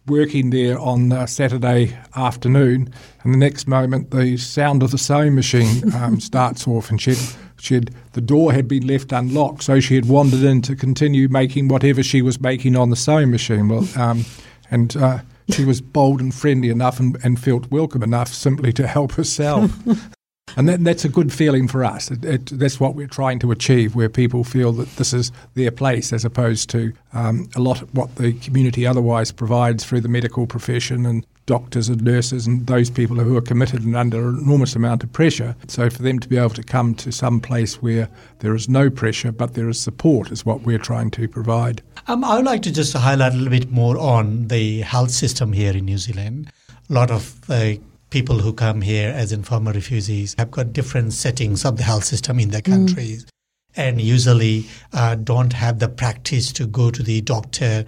working 0.07 0.51
there 0.51 0.79
on 0.79 1.13
uh, 1.13 1.27
Saturday 1.27 1.97
afternoon, 2.17 2.93
and 3.23 3.35
the 3.35 3.39
next 3.39 3.67
moment 3.67 4.11
the 4.11 4.37
sound 4.37 4.83
of 4.83 4.91
the 4.91 4.99
sewing 4.99 5.35
machine 5.35 5.93
um, 5.95 6.21
starts 6.21 6.67
off, 6.67 6.91
and 6.91 7.01
she'd, 7.01 7.19
she'd 7.59 7.91
the 8.13 8.21
door 8.21 8.53
had 8.53 8.69
been 8.69 8.87
left 8.87 9.13
unlocked, 9.13 9.63
so 9.63 9.81
she 9.81 9.95
had 9.95 10.07
wandered 10.07 10.43
in 10.43 10.63
to 10.63 10.77
continue 10.77 11.29
making 11.29 11.69
whatever 11.69 12.03
she 12.03 12.23
was 12.23 12.41
making 12.41 12.77
on 12.77 12.91
the 12.91 12.97
sewing 12.97 13.31
machine. 13.31 13.69
Well, 13.69 13.87
um, 13.97 14.25
and 14.71 14.97
uh, 14.97 15.19
she 15.51 15.65
was 15.65 15.81
bold 15.81 16.21
and 16.21 16.35
friendly 16.35 16.69
enough 16.71 17.01
and, 17.01 17.17
and 17.23 17.41
felt 17.41 17.71
welcome 17.71 18.03
enough 18.03 18.29
simply 18.29 18.73
to 18.73 18.87
help 18.87 19.13
herself. 19.13 19.73
and 20.59 20.69
that, 20.69 20.83
that's 20.83 21.05
a 21.05 21.09
good 21.09 21.33
feeling 21.33 21.69
for 21.69 21.85
us. 21.85 22.11
It, 22.11 22.25
it, 22.25 22.47
that's 22.47 22.81
what 22.81 22.97
we're 22.97 23.07
trying 23.07 23.39
to 23.39 23.53
achieve, 23.53 23.95
where 23.95 24.09
people 24.09 24.43
feel 24.43 24.73
that 24.73 24.89
this 24.97 25.13
is 25.13 25.31
their 25.55 25.71
place, 25.71 26.13
as 26.13 26.25
opposed 26.25 26.69
to 26.71 26.93
um, 27.13 27.49
a 27.55 27.61
lot 27.61 27.81
of 27.81 27.95
what 27.95 28.17
the 28.17 28.33
community 28.33 28.85
otherwise 28.85 29.31
provides 29.31 29.85
through 29.85 30.01
the 30.01 30.09
medical 30.09 30.49
profession 30.49 31.07
and 31.07 31.25
doctors 31.47 31.89
and 31.89 32.03
nurses 32.03 32.47
and 32.47 32.67
those 32.67 32.91
people 32.91 33.17
who 33.17 33.37
are 33.37 33.41
committed 33.41 33.85
and 33.85 33.97
under 33.97 34.29
an 34.29 34.39
enormous 34.41 34.75
amount 34.75 35.05
of 35.05 35.13
pressure. 35.13 35.55
So 35.69 35.89
for 35.89 36.03
them 36.03 36.19
to 36.19 36.29
be 36.29 36.37
able 36.37 36.51
to 36.51 36.63
come 36.63 36.95
to 36.97 37.13
some 37.13 37.41
place 37.41 37.81
where 37.81 38.09
there 38.41 38.55
is 38.55 38.69
no 38.69 38.91
pressure 38.91 39.33
but 39.33 39.55
there 39.55 39.69
is 39.69 39.81
support 39.81 40.31
is 40.31 40.45
what 40.45 40.63
we're 40.63 40.79
trying 40.79 41.11
to 41.13 41.27
provide. 41.29 41.83
Um, 42.09 42.23
I 42.25 42.37
would 42.37 42.45
like 42.45 42.63
to 42.63 42.73
just 42.73 42.93
highlight 42.93 43.33
a 43.33 43.37
little 43.37 43.51
bit 43.51 43.71
more 43.71 43.97
on 43.97 44.49
the 44.49 44.81
health 44.81 45.11
system 45.11 45.53
here 45.53 45.73
in 45.73 45.87
New 45.87 45.99
Zealand. 45.99 46.51
A 46.91 46.93
lot 46.93 47.11
of 47.11 47.49
uh, 47.49 47.75
people 48.11 48.39
who 48.39 48.53
come 48.53 48.81
here 48.81 49.11
as 49.11 49.33
informal 49.33 49.73
refugees 49.73 50.35
have 50.39 50.51
got 50.51 50.73
different 50.73 51.13
settings 51.13 51.65
of 51.65 51.77
the 51.77 51.83
health 51.83 52.05
system 52.05 52.39
in 52.39 52.51
their 52.51 52.63
mm. 52.63 52.73
countries. 52.73 53.25
Mm. 53.25 53.29
And 53.77 54.01
usually 54.01 54.67
uh, 54.93 55.15
don't 55.15 55.53
have 55.53 55.79
the 55.79 55.89
practice 55.89 56.53
to 56.55 56.67
go 56.67 56.91
to 56.91 57.03
the 57.03 57.21
doctor 57.21 57.85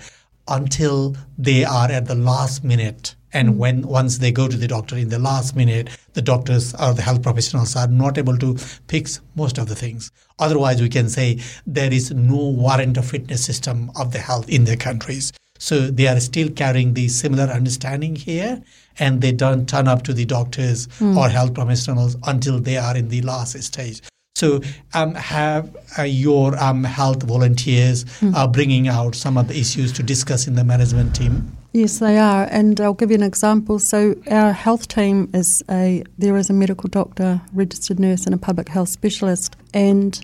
until 0.46 1.16
they 1.38 1.64
are 1.64 1.90
at 1.90 2.06
the 2.06 2.14
last 2.14 2.64
minute 2.64 3.14
and 3.32 3.50
mm. 3.50 3.56
when 3.56 3.82
once 3.82 4.18
they 4.18 4.32
go 4.32 4.48
to 4.48 4.56
the 4.56 4.68
doctor 4.68 4.96
in 4.96 5.08
the 5.08 5.18
last 5.18 5.56
minute, 5.56 5.88
the 6.14 6.22
doctors 6.22 6.74
or 6.74 6.94
the 6.94 7.02
health 7.02 7.22
professionals 7.22 7.76
are 7.76 7.88
not 7.88 8.18
able 8.18 8.36
to 8.38 8.56
fix 8.56 9.20
most 9.34 9.58
of 9.58 9.68
the 9.68 9.74
things. 9.74 10.10
Otherwise, 10.38 10.80
we 10.80 10.88
can 10.88 11.08
say 11.08 11.38
there 11.66 11.92
is 11.92 12.10
no 12.12 12.36
warrant 12.36 12.96
of 12.96 13.06
fitness 13.06 13.44
system 13.44 13.90
of 13.96 14.12
the 14.12 14.18
health 14.18 14.48
in 14.48 14.64
their 14.64 14.76
countries. 14.76 15.32
So 15.60 15.90
they 15.90 16.08
are 16.08 16.18
still 16.20 16.50
carrying 16.50 16.94
the 16.94 17.08
similar 17.08 17.44
understanding 17.44 18.16
here, 18.16 18.62
and 18.98 19.20
they 19.20 19.30
don't 19.30 19.68
turn 19.68 19.88
up 19.88 20.02
to 20.04 20.14
the 20.14 20.24
doctors 20.24 20.88
mm. 20.98 21.16
or 21.16 21.28
health 21.28 21.52
professionals 21.54 22.16
until 22.24 22.58
they 22.58 22.78
are 22.78 22.96
in 22.96 23.08
the 23.08 23.20
last 23.20 23.62
stage. 23.62 24.00
So, 24.36 24.62
um, 24.94 25.14
have 25.16 25.76
uh, 25.98 26.04
your 26.04 26.58
um, 26.58 26.82
health 26.84 27.24
volunteers 27.24 28.06
mm. 28.20 28.34
uh, 28.34 28.46
bringing 28.46 28.88
out 28.88 29.14
some 29.14 29.36
of 29.36 29.48
the 29.48 29.58
issues 29.58 29.92
to 29.92 30.02
discuss 30.02 30.46
in 30.46 30.54
the 30.54 30.64
management 30.64 31.14
team? 31.14 31.54
Yes, 31.74 31.98
they 31.98 32.16
are, 32.16 32.48
and 32.50 32.80
I'll 32.80 32.94
give 32.94 33.10
you 33.10 33.16
an 33.16 33.22
example. 33.22 33.78
So, 33.78 34.14
our 34.30 34.52
health 34.52 34.88
team 34.88 35.28
is 35.34 35.62
a 35.68 36.04
there 36.16 36.38
is 36.38 36.48
a 36.48 36.54
medical 36.54 36.88
doctor, 36.88 37.42
registered 37.52 38.00
nurse, 38.00 38.24
and 38.24 38.34
a 38.34 38.38
public 38.38 38.70
health 38.70 38.88
specialist. 38.88 39.56
And 39.74 40.18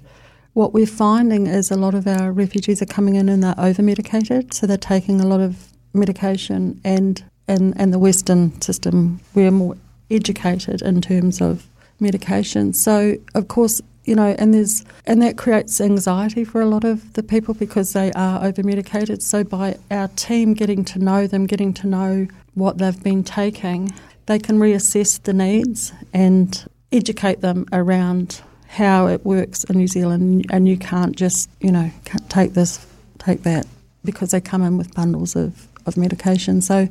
what 0.56 0.72
we're 0.72 0.86
finding 0.86 1.46
is 1.46 1.70
a 1.70 1.76
lot 1.76 1.94
of 1.94 2.06
our 2.06 2.32
refugees 2.32 2.80
are 2.80 2.86
coming 2.86 3.14
in 3.14 3.28
and 3.28 3.44
they're 3.44 3.54
over 3.58 3.82
medicated, 3.82 4.54
so 4.54 4.66
they're 4.66 4.78
taking 4.78 5.20
a 5.20 5.26
lot 5.26 5.38
of 5.38 5.68
medication. 5.92 6.80
And 6.82 7.22
in 7.46 7.74
and 7.74 7.92
the 7.92 7.98
Western 7.98 8.58
system, 8.62 9.20
we're 9.34 9.50
more 9.50 9.76
educated 10.10 10.80
in 10.80 11.02
terms 11.02 11.42
of 11.42 11.66
medication. 12.00 12.72
So, 12.72 13.16
of 13.34 13.48
course, 13.48 13.82
you 14.06 14.14
know, 14.14 14.34
and 14.38 14.54
there's 14.54 14.82
and 15.04 15.20
that 15.20 15.36
creates 15.36 15.78
anxiety 15.78 16.42
for 16.42 16.62
a 16.62 16.66
lot 16.66 16.84
of 16.84 17.12
the 17.12 17.22
people 17.22 17.52
because 17.52 17.92
they 17.92 18.10
are 18.12 18.42
over 18.42 18.62
medicated. 18.62 19.22
So 19.22 19.44
by 19.44 19.76
our 19.90 20.08
team 20.08 20.54
getting 20.54 20.86
to 20.86 20.98
know 20.98 21.26
them, 21.26 21.44
getting 21.44 21.74
to 21.74 21.86
know 21.86 22.28
what 22.54 22.78
they've 22.78 23.02
been 23.02 23.24
taking, 23.24 23.92
they 24.24 24.38
can 24.38 24.58
reassess 24.58 25.22
the 25.22 25.34
needs 25.34 25.92
and 26.14 26.66
educate 26.92 27.42
them 27.42 27.66
around 27.74 28.40
how 28.76 29.08
it 29.14 29.24
works 29.24 29.64
in 29.64 29.76
New 29.76 29.88
Zealand. 29.96 30.46
And 30.50 30.68
you 30.68 30.76
can't 30.76 31.14
just, 31.16 31.48
you 31.60 31.72
know, 31.72 31.90
take 32.28 32.52
this, 32.52 32.86
take 33.18 33.42
that, 33.42 33.66
because 34.04 34.30
they 34.30 34.40
come 34.40 34.62
in 34.62 34.76
with 34.78 34.94
bundles 34.94 35.34
of, 35.34 35.68
of 35.86 35.96
medication. 35.96 36.60
So 36.60 36.88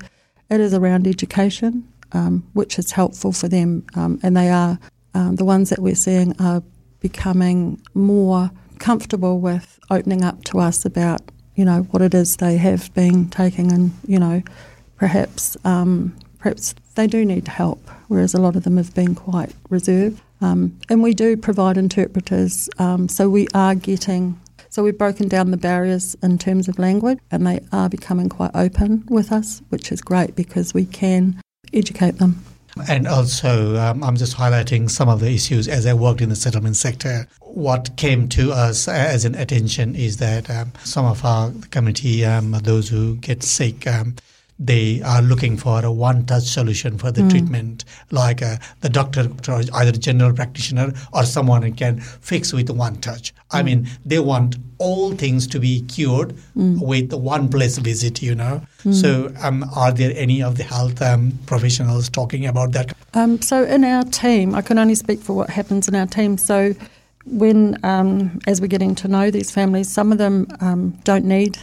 it 0.50 0.60
is 0.60 0.74
around 0.74 1.08
education, 1.08 1.72
um, 2.12 2.44
which 2.54 2.80
is 2.80 2.92
helpful 2.92 3.32
for 3.32 3.48
them, 3.48 3.84
um, 3.96 4.20
and 4.24 4.36
they 4.36 4.50
are 4.50 4.78
um, 5.14 5.36
the 5.36 5.46
ones 5.46 5.70
that 5.70 5.80
we're 5.80 6.02
seeing 6.08 6.40
are 6.40 6.62
becoming 7.00 7.82
more 7.94 8.52
comfortable 8.80 9.40
with 9.40 9.80
opening 9.90 10.24
up 10.24 10.44
to 10.46 10.60
us 10.60 10.86
about, 10.86 11.22
you 11.56 11.66
know, 11.66 11.84
what 11.92 12.02
it 12.02 12.14
is 12.14 12.38
they 12.38 12.58
have 12.58 12.94
been 12.94 13.30
taking 13.30 13.72
and, 13.72 13.92
you 14.08 14.20
know, 14.20 14.42
perhaps 14.98 15.58
um, 15.64 16.16
perhaps 16.40 16.76
they 16.96 17.08
do 17.08 17.26
need 17.26 17.48
help, 17.48 17.80
whereas 18.08 18.34
a 18.34 18.42
lot 18.42 18.56
of 18.56 18.64
them 18.64 18.78
have 18.78 18.94
been 18.94 19.16
quite 19.16 19.54
reserved. 19.70 20.22
Um, 20.42 20.78
and 20.90 21.02
we 21.02 21.14
do 21.14 21.38
provide 21.38 21.78
interpreters, 21.78 22.70
um, 22.78 23.08
so 23.08 23.30
we 23.30 23.48
are 23.54 23.76
getting 23.76 24.40
So 24.70 24.84
we've 24.84 24.98
broken 24.98 25.30
down 25.30 25.52
the 25.52 25.58
barriers 25.58 26.18
in 26.22 26.38
terms 26.38 26.68
of 26.68 26.78
language, 26.78 27.20
and 27.32 27.48
they 27.48 27.62
are 27.72 27.88
becoming 27.88 28.28
quite 28.28 28.52
open 28.54 29.06
with 29.08 29.32
us, 29.32 29.62
which 29.70 29.90
is 29.90 30.02
great 30.02 30.36
because 30.36 30.74
we 30.74 30.86
can 30.86 31.40
educate 31.72 32.18
them. 32.18 32.44
And 32.90 33.08
also, 33.08 33.78
um, 33.78 34.04
I'm 34.04 34.18
just 34.18 34.36
highlighting 34.36 34.90
some 34.90 35.08
of 35.08 35.22
the 35.22 35.32
issues 35.32 35.70
as 35.70 35.86
I 35.86 35.94
worked 35.94 36.20
in 36.20 36.28
the 36.28 36.36
settlement 36.36 36.76
sector. 36.76 37.26
What 37.40 37.96
came 37.96 38.28
to 38.30 38.52
us 38.52 38.90
as 38.90 39.24
an 39.24 39.36
attention 39.36 39.96
is 39.96 40.18
that 40.18 40.50
um, 40.50 40.74
some 40.84 41.06
of 41.06 41.24
our 41.24 41.54
community, 41.72 42.26
um, 42.26 42.52
those 42.64 42.90
who 42.90 43.16
get 43.16 43.44
sick, 43.44 43.88
um, 43.88 44.16
they 44.58 45.02
are 45.02 45.22
looking 45.22 45.58
for 45.58 45.84
a 45.84 45.92
one-touch 45.92 46.44
solution 46.44 46.98
for 46.98 47.12
the 47.12 47.22
mm. 47.22 47.30
treatment, 47.30 47.84
like 48.12 48.42
uh, 48.42 48.56
the 48.82 48.90
doctor 48.90 49.30
or 49.50 49.62
either 49.74 49.92
general 49.92 50.34
practitioner 50.34 50.94
or 51.14 51.24
someone 51.24 51.62
who 51.62 51.72
can 51.72 52.00
fix 52.00 52.54
with 52.54 52.70
one 52.70 52.96
touch. 52.98 53.34
Mm. 53.34 53.40
I 53.52 53.64
mean, 53.64 53.88
they 54.06 54.20
want 54.20 54.56
all 54.78 55.12
things 55.14 55.48
to 55.48 55.60
be 55.60 55.82
cured 55.84 56.36
mm. 56.56 56.82
with 56.82 57.14
one 57.14 57.50
place 57.50 57.78
visit. 57.78 58.22
You 58.22 58.36
know. 58.36 58.62
Hmm. 58.84 58.94
So, 58.94 59.34
um, 59.42 59.66
are 59.76 59.92
there 59.92 60.14
any 60.16 60.42
of 60.44 60.58
the 60.58 60.64
health 60.64 61.02
um, 61.02 61.38
professionals 61.48 62.10
talking 62.10 62.46
about 62.46 62.72
that? 62.74 62.96
Um, 63.14 63.42
so, 63.42 63.64
in 63.64 63.84
our 63.84 64.04
team, 64.04 64.56
I 64.56 64.62
can 64.62 64.78
only 64.78 64.96
speak 64.96 65.20
for 65.20 65.34
what 65.34 65.50
happens 65.50 65.88
in 65.88 65.96
our 65.96 66.08
team. 66.08 66.38
So. 66.38 66.74
When, 67.28 67.84
um, 67.84 68.40
as 68.46 68.62
we're 68.62 68.68
getting 68.68 68.94
to 68.94 69.08
know 69.08 69.32
these 69.32 69.50
families, 69.50 69.92
some 69.92 70.12
of 70.12 70.20
them 70.20 70.46
um, 70.62 70.92
don't 71.06 71.26
need 71.26 71.58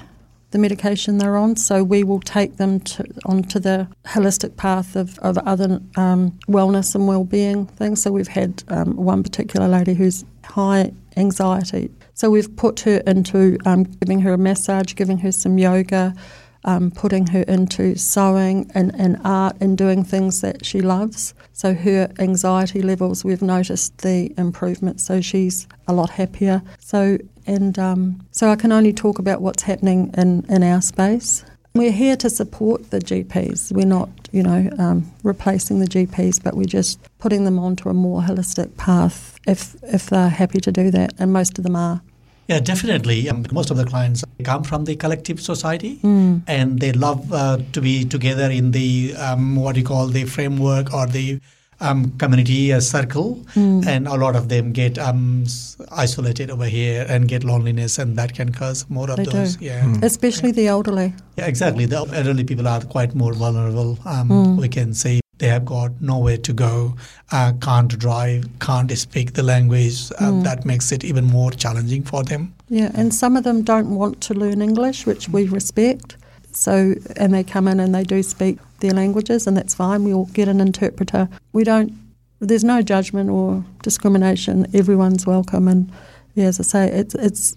the 0.52 0.58
medication 0.58 1.18
they're 1.18 1.36
on. 1.36 1.56
So 1.56 1.82
we 1.82 2.04
will 2.04 2.20
take 2.20 2.56
them 2.56 2.80
to, 2.80 3.04
onto 3.26 3.58
the 3.58 3.88
holistic 4.04 4.56
path 4.56 4.96
of, 4.96 5.18
of 5.18 5.36
other 5.38 5.80
um, 5.96 6.38
wellness 6.48 6.94
and 6.94 7.08
well-being 7.08 7.66
things. 7.66 8.02
So 8.02 8.12
we've 8.12 8.28
had 8.28 8.62
um, 8.68 8.96
one 8.96 9.22
particular 9.22 9.66
lady 9.68 9.94
who's 9.94 10.24
high 10.44 10.92
anxiety. 11.16 11.90
So 12.14 12.30
we've 12.30 12.54
put 12.56 12.80
her 12.80 13.02
into 13.06 13.58
um, 13.64 13.84
giving 13.84 14.20
her 14.20 14.34
a 14.34 14.38
massage, 14.38 14.94
giving 14.94 15.18
her 15.18 15.32
some 15.32 15.58
yoga, 15.58 16.14
um, 16.64 16.90
putting 16.90 17.26
her 17.28 17.42
into 17.42 17.96
sewing 17.96 18.70
and, 18.74 18.94
and 18.98 19.18
art 19.24 19.56
and 19.60 19.76
doing 19.76 20.04
things 20.04 20.40
that 20.42 20.64
she 20.64 20.80
loves. 20.80 21.34
So 21.52 21.74
her 21.74 22.10
anxiety 22.18 22.82
levels, 22.82 23.24
we've 23.24 23.42
noticed 23.42 23.98
the 23.98 24.32
improvement. 24.38 25.00
So 25.00 25.20
she's 25.20 25.66
a 25.88 25.92
lot 25.92 26.10
happier. 26.10 26.62
So 26.78 27.18
and 27.46 27.78
um, 27.78 28.26
so 28.30 28.50
I 28.50 28.56
can 28.56 28.72
only 28.72 28.92
talk 28.92 29.18
about 29.18 29.42
what's 29.42 29.62
happening 29.62 30.12
in, 30.16 30.44
in 30.48 30.62
our 30.62 30.80
space. 30.80 31.44
We're 31.74 31.92
here 31.92 32.16
to 32.16 32.28
support 32.28 32.90
the 32.90 32.98
GPs. 32.98 33.72
We're 33.72 33.86
not, 33.86 34.10
you 34.30 34.42
know, 34.42 34.68
um, 34.78 35.10
replacing 35.22 35.78
the 35.78 35.86
GPs, 35.86 36.42
but 36.42 36.54
we're 36.54 36.64
just 36.64 37.00
putting 37.18 37.44
them 37.44 37.58
onto 37.58 37.88
a 37.88 37.94
more 37.94 38.20
holistic 38.20 38.76
path 38.76 39.38
if 39.46 39.74
if 39.82 40.10
they're 40.10 40.28
happy 40.28 40.60
to 40.60 40.70
do 40.70 40.90
that, 40.90 41.14
and 41.18 41.32
most 41.32 41.58
of 41.58 41.64
them 41.64 41.76
are. 41.76 42.02
Yeah, 42.48 42.60
definitely. 42.60 43.28
Um, 43.30 43.46
most 43.52 43.70
of 43.70 43.78
the 43.78 43.84
clients 43.86 44.22
come 44.44 44.64
from 44.64 44.84
the 44.84 44.96
collective 44.96 45.40
society, 45.40 45.98
mm. 46.02 46.42
and 46.46 46.78
they 46.78 46.92
love 46.92 47.32
uh, 47.32 47.58
to 47.72 47.80
be 47.80 48.04
together 48.04 48.50
in 48.50 48.72
the 48.72 49.14
um, 49.16 49.56
what 49.56 49.76
you 49.76 49.84
call 49.84 50.08
the 50.08 50.24
framework 50.24 50.92
or 50.92 51.06
the 51.06 51.40
um, 51.82 52.12
community 52.18 52.72
uh, 52.72 52.80
circle, 52.80 53.36
mm. 53.54 53.86
and 53.86 54.08
a 54.08 54.14
lot 54.14 54.36
of 54.36 54.48
them 54.48 54.72
get 54.72 54.98
um, 54.98 55.44
isolated 55.90 56.50
over 56.50 56.66
here 56.66 57.04
and 57.08 57.28
get 57.28 57.44
loneliness, 57.44 57.98
and 57.98 58.16
that 58.16 58.34
can 58.34 58.52
cause 58.52 58.88
more 58.88 59.10
of 59.10 59.16
they 59.16 59.24
those. 59.24 59.56
Do. 59.56 59.66
Yeah, 59.66 59.82
mm. 59.84 60.02
especially 60.02 60.52
the 60.52 60.68
elderly. 60.68 61.12
Yeah, 61.36 61.46
exactly. 61.46 61.86
The 61.86 61.98
elderly 62.12 62.44
people 62.44 62.68
are 62.68 62.80
quite 62.80 63.14
more 63.14 63.32
vulnerable. 63.32 63.96
Mm. 63.96 64.58
We 64.58 64.68
can 64.68 64.94
say 64.94 65.20
they 65.38 65.48
have 65.48 65.64
got 65.64 66.00
nowhere 66.00 66.38
to 66.38 66.52
go, 66.52 66.94
uh, 67.32 67.52
can't 67.60 67.98
drive, 67.98 68.48
can't 68.60 68.90
speak 68.96 69.32
the 69.32 69.42
language. 69.42 70.12
Uh, 70.12 70.30
mm. 70.30 70.44
That 70.44 70.64
makes 70.64 70.92
it 70.92 71.04
even 71.04 71.24
more 71.24 71.50
challenging 71.50 72.04
for 72.04 72.22
them. 72.22 72.54
Yeah, 72.68 72.92
and 72.94 73.12
some 73.12 73.36
of 73.36 73.44
them 73.44 73.62
don't 73.62 73.90
want 73.94 74.20
to 74.22 74.34
learn 74.34 74.62
English, 74.62 75.04
which 75.04 75.28
we 75.28 75.46
respect. 75.46 76.16
So, 76.52 76.94
and 77.16 77.34
they 77.34 77.42
come 77.42 77.66
in 77.66 77.80
and 77.80 77.94
they 77.94 78.04
do 78.04 78.22
speak 78.22 78.58
their 78.82 78.92
languages, 78.92 79.46
and 79.46 79.56
that's 79.56 79.74
fine. 79.74 80.04
We'll 80.04 80.26
get 80.26 80.48
an 80.48 80.60
interpreter. 80.60 81.28
We 81.52 81.64
don't. 81.64 81.92
There's 82.40 82.64
no 82.64 82.82
judgment 82.82 83.30
or 83.30 83.64
discrimination. 83.82 84.66
Everyone's 84.74 85.26
welcome, 85.26 85.68
and 85.68 85.90
yeah, 86.34 86.46
as 86.46 86.60
I 86.60 86.64
say, 86.64 86.88
it's 86.92 87.14
it's. 87.14 87.56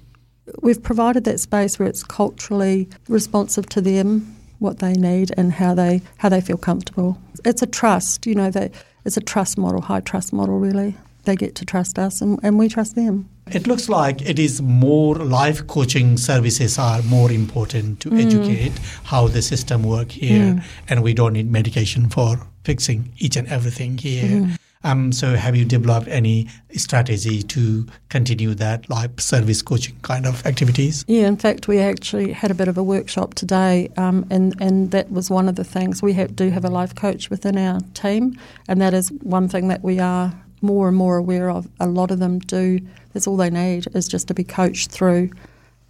We've 0.62 0.82
provided 0.82 1.24
that 1.26 1.40
space 1.40 1.80
where 1.80 1.90
it's 1.90 2.04
culturally 2.04 2.88
responsive 3.10 3.68
to 3.70 3.82
them 3.82 4.36
what 4.60 4.80
they 4.80 4.94
need 4.94 5.32
and 5.38 5.52
how 5.52 5.74
they 5.74 6.02
how 6.18 6.30
they 6.30 6.42
feel 6.42 6.58
comfortable. 6.58 7.18
It's 7.44 7.62
a 7.62 7.68
trust, 7.68 8.26
you 8.26 8.36
know, 8.36 8.52
that 8.52 8.72
it's 9.06 9.18
a 9.18 9.22
trust 9.22 9.58
model, 9.58 9.82
high 9.82 10.02
trust 10.02 10.34
model 10.34 10.60
really. 10.60 10.96
They 11.24 11.36
get 11.36 11.56
to 11.56 11.66
trust 11.66 11.98
us 11.98 12.22
and, 12.22 12.40
and 12.44 12.60
we 12.60 12.70
trust 12.70 12.96
them. 12.96 13.30
It 13.56 13.68
looks 13.68 13.88
like 13.88 14.22
it 14.22 14.38
is 14.38 14.62
more 14.62 15.16
life 15.16 15.66
coaching 15.66 16.18
services 16.18 16.78
are 16.78 17.02
more 17.04 17.32
important 17.32 18.02
to 18.02 18.10
mm. 18.10 18.26
educate 18.26 18.74
how 19.06 19.30
the 19.30 19.42
system 19.42 19.84
work 19.84 20.12
here 20.12 20.56
mm. 20.56 20.64
and 20.90 21.02
we 21.02 21.14
don't 21.14 21.32
need 21.32 21.50
medication 21.50 22.10
for 22.10 22.38
fixing 22.66 23.14
each 23.18 23.38
and 23.38 23.48
everything 23.48 23.98
here. 23.98 24.26
Mm. 24.26 24.60
Um, 24.84 25.12
so, 25.14 25.36
have 25.36 25.56
you 25.56 25.64
developed 25.64 26.10
any 26.10 26.50
strategy 26.74 27.42
to 27.44 27.88
continue 28.10 28.54
that 28.56 28.90
like 28.90 29.22
service 29.22 29.62
coaching 29.62 29.96
kind 30.02 30.28
of 30.28 30.46
activities? 30.46 31.06
Yeah, 31.08 31.26
in 31.26 31.38
fact, 31.38 31.70
we 31.70 31.80
actually 31.80 32.34
had 32.34 32.52
a 32.52 32.54
bit 32.54 32.68
of 32.68 32.78
a 32.78 32.84
workshop 32.84 33.34
today, 33.34 33.90
um, 33.98 34.28
and 34.30 34.54
and 34.62 34.92
that 34.92 35.10
was 35.10 35.32
one 35.32 35.50
of 35.50 35.56
the 35.56 35.64
things 35.64 36.04
we 36.04 36.14
have, 36.14 36.36
do 36.36 36.52
have 36.52 36.66
a 36.66 36.70
life 36.70 36.94
coach 36.94 37.32
within 37.32 37.58
our 37.58 37.80
team, 37.96 38.38
and 38.68 38.80
that 38.80 38.94
is 38.94 39.12
one 39.24 39.48
thing 39.48 39.70
that 39.70 39.82
we 39.82 39.98
are 40.00 40.34
more 40.66 40.88
and 40.88 40.98
more 40.98 41.18
aware 41.18 41.50
of. 41.50 41.68
A 41.80 41.88
lot 41.88 42.12
of 42.12 42.20
them 42.20 42.40
do. 42.40 42.80
That's 43.14 43.28
all 43.28 43.38
they 43.38 43.50
need 43.50 43.88
is 43.96 44.08
just 44.08 44.28
to 44.28 44.34
be 44.34 44.44
coached 44.44 44.92
through 44.92 45.32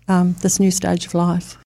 um, 0.07 0.35
this 0.41 0.59
new 0.59 0.71
stage 0.71 1.05
of 1.07 1.13
life. 1.13 1.57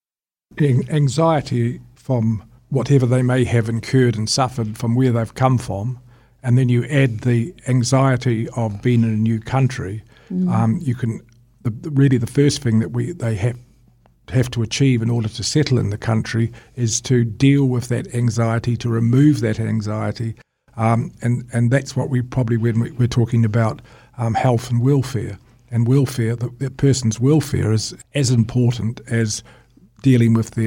Anxiety 0.59 1.81
from 1.95 2.43
whatever 2.69 3.05
they 3.05 3.21
may 3.21 3.43
have 3.43 3.69
incurred 3.69 4.15
and 4.15 4.29
suffered 4.29 4.77
from 4.77 4.95
where 4.95 5.11
they've 5.11 5.33
come 5.33 5.57
from 5.57 5.99
and 6.43 6.57
then 6.57 6.69
you 6.69 6.85
add 6.85 7.21
the 7.21 7.53
anxiety 7.67 8.47
of 8.55 8.81
being 8.81 9.03
in 9.03 9.09
a 9.09 9.17
new 9.17 9.39
country, 9.39 10.03
mm. 10.31 10.51
um, 10.51 10.79
you 10.81 10.95
can 10.95 11.21
the, 11.61 11.71
really 11.89 12.17
the 12.17 12.27
first 12.27 12.61
thing 12.61 12.79
that 12.79 12.91
we 12.91 13.11
they 13.11 13.35
have 13.35 13.57
have 14.29 14.49
to 14.51 14.61
achieve 14.61 15.01
in 15.01 15.09
order 15.09 15.27
to 15.27 15.43
settle 15.43 15.79
in 15.79 15.89
the 15.89 15.97
country 15.97 16.51
is 16.75 17.01
to 17.01 17.25
deal 17.25 17.65
with 17.65 17.87
that 17.87 18.13
anxiety, 18.13 18.77
to 18.77 18.87
remove 18.87 19.39
that 19.39 19.59
anxiety, 19.59 20.35
um, 20.79 21.11
and 21.21 21.47
and 21.53 21.69
that's 21.69 21.95
what 21.95 22.09
we 22.09 22.21
probably 22.21 22.57
when 22.57 22.79
we, 22.79 23.05
are 23.05 23.07
talking 23.07 23.45
about 23.45 23.81
um, 24.17 24.33
health 24.33 24.71
and 24.71 24.81
welfare 24.81 25.37
and 25.71 25.87
welfare, 25.87 26.35
the, 26.35 26.71
person's 26.71 27.19
welfare 27.19 27.71
is 27.71 27.95
as 28.15 28.31
important 28.31 29.01
as 29.07 29.43
dealing 30.01 30.33
with 30.33 30.51
the 30.51 30.65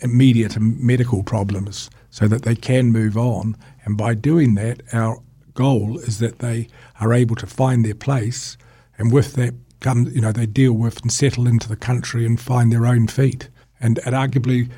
immediate 0.00 0.58
medical 0.58 1.22
problems 1.22 1.90
so 2.08 2.26
that 2.26 2.42
they 2.42 2.54
can 2.54 2.90
move 2.90 3.18
on 3.18 3.54
and 3.88 3.96
by 3.96 4.12
doing 4.12 4.54
that, 4.56 4.82
our 4.92 5.16
goal 5.54 5.98
is 6.00 6.18
that 6.18 6.40
they 6.40 6.68
are 7.00 7.14
able 7.14 7.34
to 7.36 7.46
find 7.46 7.86
their 7.86 7.94
place, 7.94 8.58
and 8.98 9.10
with 9.10 9.32
that 9.32 9.54
comes, 9.80 10.14
you 10.14 10.20
know, 10.20 10.30
they 10.30 10.44
deal 10.44 10.74
with 10.74 11.00
and 11.00 11.10
settle 11.10 11.46
into 11.46 11.70
the 11.70 11.76
country 11.76 12.26
and 12.26 12.38
find 12.38 12.70
their 12.70 12.84
own 12.84 13.06
feet. 13.06 13.48
And, 13.80 13.98
and 14.04 14.14
arguably, 14.14 14.70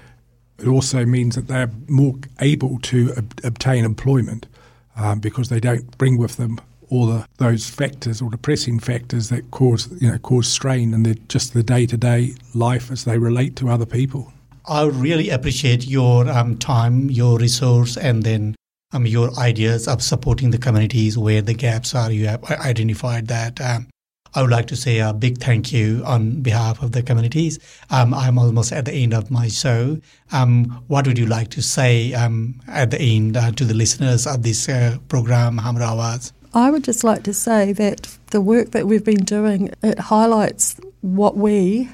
it 0.61 0.69
also 0.69 1.05
means 1.05 1.35
that 1.35 1.49
they're 1.49 1.73
more 1.89 2.15
able 2.39 2.79
to 2.83 3.13
ob- 3.17 3.41
obtain 3.43 3.85
employment 3.85 4.47
um, 4.97 5.21
because 5.21 5.49
they 5.49 5.61
don't 5.61 5.97
bring 5.99 6.19
with 6.19 6.37
them 6.37 6.61
all 6.91 7.07
the, 7.07 7.27
those 7.39 7.71
factors 7.71 8.21
or 8.21 8.31
depressing 8.31 8.81
factors 8.81 9.29
that 9.29 9.51
cause 9.51 9.89
you 10.01 10.11
know 10.11 10.19
cause 10.19 10.49
strain 10.49 10.93
in 10.93 11.05
their, 11.05 11.15
just 11.29 11.55
the 11.55 11.63
day 11.63 11.87
to 11.87 11.97
day 11.97 12.35
life 12.55 12.91
as 12.91 13.05
they 13.05 13.19
relate 13.19 13.57
to 13.57 13.69
other 13.69 13.87
people. 13.87 14.33
I 14.67 14.85
really 14.85 15.31
appreciate 15.31 15.87
your 15.87 16.29
um, 16.29 16.59
time, 16.59 17.11
your 17.11 17.39
resource, 17.39 17.97
and 17.97 18.23
then 18.23 18.55
um, 18.93 19.07
your 19.07 19.37
ideas 19.39 19.89
of 19.89 20.03
supporting 20.03 20.51
the 20.51 20.59
communities 20.59 21.17
where 21.17 21.43
the 21.43 21.55
gaps 21.55 21.95
are. 21.95 22.11
You 22.11 22.27
have 22.27 22.45
identified 22.45 23.29
that. 23.29 23.61
Um, 23.61 23.89
I 24.35 24.43
would 24.43 24.51
like 24.51 24.67
to 24.69 24.77
say 24.77 25.01
a 25.01 25.13
big 25.13 25.39
thank 25.39 25.73
you 25.73 26.03
on 26.07 26.41
behalf 26.41 26.83
of 26.83 26.93
the 26.93 27.03
communities. 27.03 27.59
Um, 27.91 28.15
I'm 28.15 28.39
almost 28.39 28.73
at 28.73 28.85
the 28.85 28.93
end 28.93 29.13
of 29.13 29.31
my 29.31 29.49
show. 29.49 30.01
Um, 30.31 30.85
what 30.87 31.07
would 31.07 31.19
you 31.19 31.27
like 31.27 31.51
to 31.51 31.63
say 31.63 32.15
um, 32.15 32.61
at 32.69 32.93
the 32.93 33.01
end 33.01 33.37
uh, 33.37 33.51
to 33.53 33.65
the 33.65 33.75
listeners 33.75 34.27
of 34.27 34.43
this 34.43 34.69
uh, 34.69 34.99
program, 35.09 35.59
Hamro 35.59 35.81
Awaz? 35.81 36.33
I 36.55 36.71
would 36.71 36.85
just 36.85 37.03
like 37.03 37.25
to 37.25 37.35
say 37.35 37.73
that 37.73 38.17
the 38.31 38.41
work 38.41 38.71
that 38.71 38.87
we've 38.87 39.05
been 39.05 39.25
doing, 39.25 39.73
it 39.83 39.99
highlights 39.99 40.81
what 41.01 41.37
we, 41.37 41.89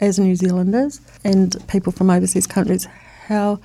as 0.00 0.18
New 0.18 0.34
Zealanders 0.34 1.00
and 1.22 1.56
people 1.68 1.92
from 1.92 2.10
overseas 2.10 2.46
countries, 2.46 2.86
how 3.26 3.60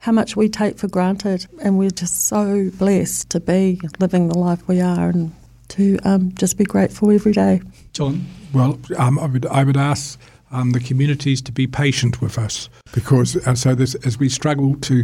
how 0.00 0.12
much 0.12 0.34
we 0.34 0.48
take 0.48 0.78
for 0.78 0.88
granted, 0.88 1.46
and 1.60 1.78
we're 1.78 1.90
just 1.90 2.26
so 2.26 2.70
blessed 2.78 3.28
to 3.30 3.38
be 3.38 3.78
living 3.98 4.28
the 4.28 4.38
life 4.38 4.66
we 4.66 4.80
are 4.80 5.10
and 5.10 5.32
to 5.69 5.97
um, 6.03 6.31
just 6.35 6.57
be 6.57 6.63
grateful 6.63 7.11
every 7.11 7.31
day. 7.33 7.61
John? 7.93 8.25
Well, 8.53 8.77
um, 8.97 9.17
I, 9.19 9.25
would, 9.25 9.45
I 9.47 9.63
would 9.63 9.77
ask 9.77 10.19
um, 10.51 10.71
the 10.71 10.79
communities 10.79 11.41
to 11.41 11.51
be 11.51 11.67
patient 11.67 12.21
with 12.21 12.37
us 12.37 12.69
because 12.93 13.35
uh, 13.47 13.55
so 13.55 13.73
this, 13.75 13.95
as 14.05 14.17
we 14.19 14.29
struggle 14.29 14.75
to 14.81 15.03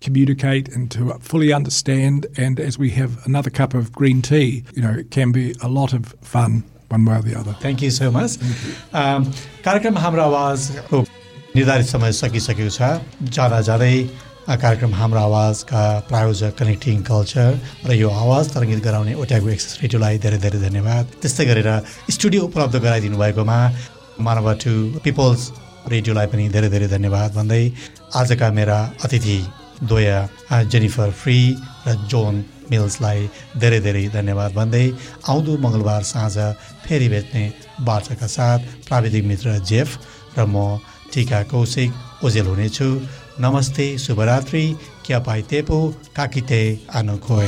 communicate 0.00 0.68
and 0.68 0.90
to 0.90 1.14
fully 1.20 1.52
understand, 1.52 2.26
and 2.36 2.60
as 2.60 2.78
we 2.78 2.90
have 2.90 3.24
another 3.26 3.50
cup 3.50 3.74
of 3.74 3.92
green 3.92 4.22
tea, 4.22 4.62
you 4.74 4.82
know, 4.82 4.92
it 4.92 5.10
can 5.10 5.32
be 5.32 5.54
a 5.62 5.68
lot 5.68 5.92
of 5.92 6.14
fun 6.20 6.62
one 6.88 7.04
way 7.04 7.16
or 7.16 7.22
the 7.22 7.34
other. 7.38 7.52
Thank 7.62 7.82
you 7.82 7.90
so 7.90 8.10
much 8.12 8.38
कार्यक्रम 9.64 9.96
हाम्रो 9.98 10.22
आवाजको 10.22 11.00
निर्धारित 11.56 11.86
समय 11.86 12.12
सकिसकेको 12.12 12.70
छ 12.70 13.00
जाँदा 13.36 13.60
जाँदै 13.68 13.94
अ, 14.04 14.29
कार्यक्रम 14.51 14.93
हाम्रो 14.99 15.19
आवाजका 15.19 15.81
प्रायोजक 16.09 16.51
कनेक्टिङ 16.59 17.01
कल्चर 17.07 17.49
र 17.87 17.91
यो 17.95 18.09
आवाज 18.09 18.45
तरङ्गित 18.53 18.79
गराउने 18.83 19.13
ओट्यागो 19.23 19.47
एक्सेस 19.55 19.73
रेडियोलाई 19.81 20.17
धेरै 20.23 20.37
धेरै 20.43 20.59
धन्यवाद। 20.67 21.03
त्यस्तै 21.21 21.45
गरेर 21.49 21.69
स्टुडियो 22.15 22.41
उपलब्ध 22.49 22.75
गराइदिनु 22.85 23.17
भएकोमा 23.23 23.59
मानव 24.27 24.47
टु 24.63 24.73
पिपल्स 25.05 25.41
रेडियोलाई 25.93 26.27
पनि 26.31 26.43
धेरै 26.55 26.69
धेरै 26.75 26.87
धन्यवाद 26.95 27.29
भन्दै 27.39 27.63
आजका 28.19 28.47
मेरा 28.59 28.79
अतिथि 29.05 29.37
द्वय 29.89 30.09
अ, 30.51 30.55
जेनिफर 30.71 31.09
फ्री 31.21 31.37
र 31.87 31.95
जोन 32.11 32.35
मिल्सलाई 32.71 33.19
धेरै 33.61 33.79
धेरै 33.87 34.03
धन्यवाद 34.17 34.51
भन्दै 34.59 34.85
आउँदो 35.31 35.51
मङ्गलबार 35.63 36.03
साँझ 36.11 36.35
फेरि 36.85 37.07
भेट्ने 37.13 37.43
बाचाका 37.87 38.27
साथ 38.37 38.59
प्राविधिक 38.87 39.23
मित्र 39.31 39.47
जेफ 39.71 39.89
र 40.37 40.45
म 40.45 40.77
टिका 41.11 41.39
कौशिक 41.51 41.91
ओजेल 42.25 42.45
हुनेछु। 42.47 42.87
नमस्ते 43.39 43.97
शुभरात्रि 43.97 44.63
क्या 45.05 45.19
पाइतेपो 45.27 45.79
काकिते 46.15 46.61
आनोखोय 46.95 47.47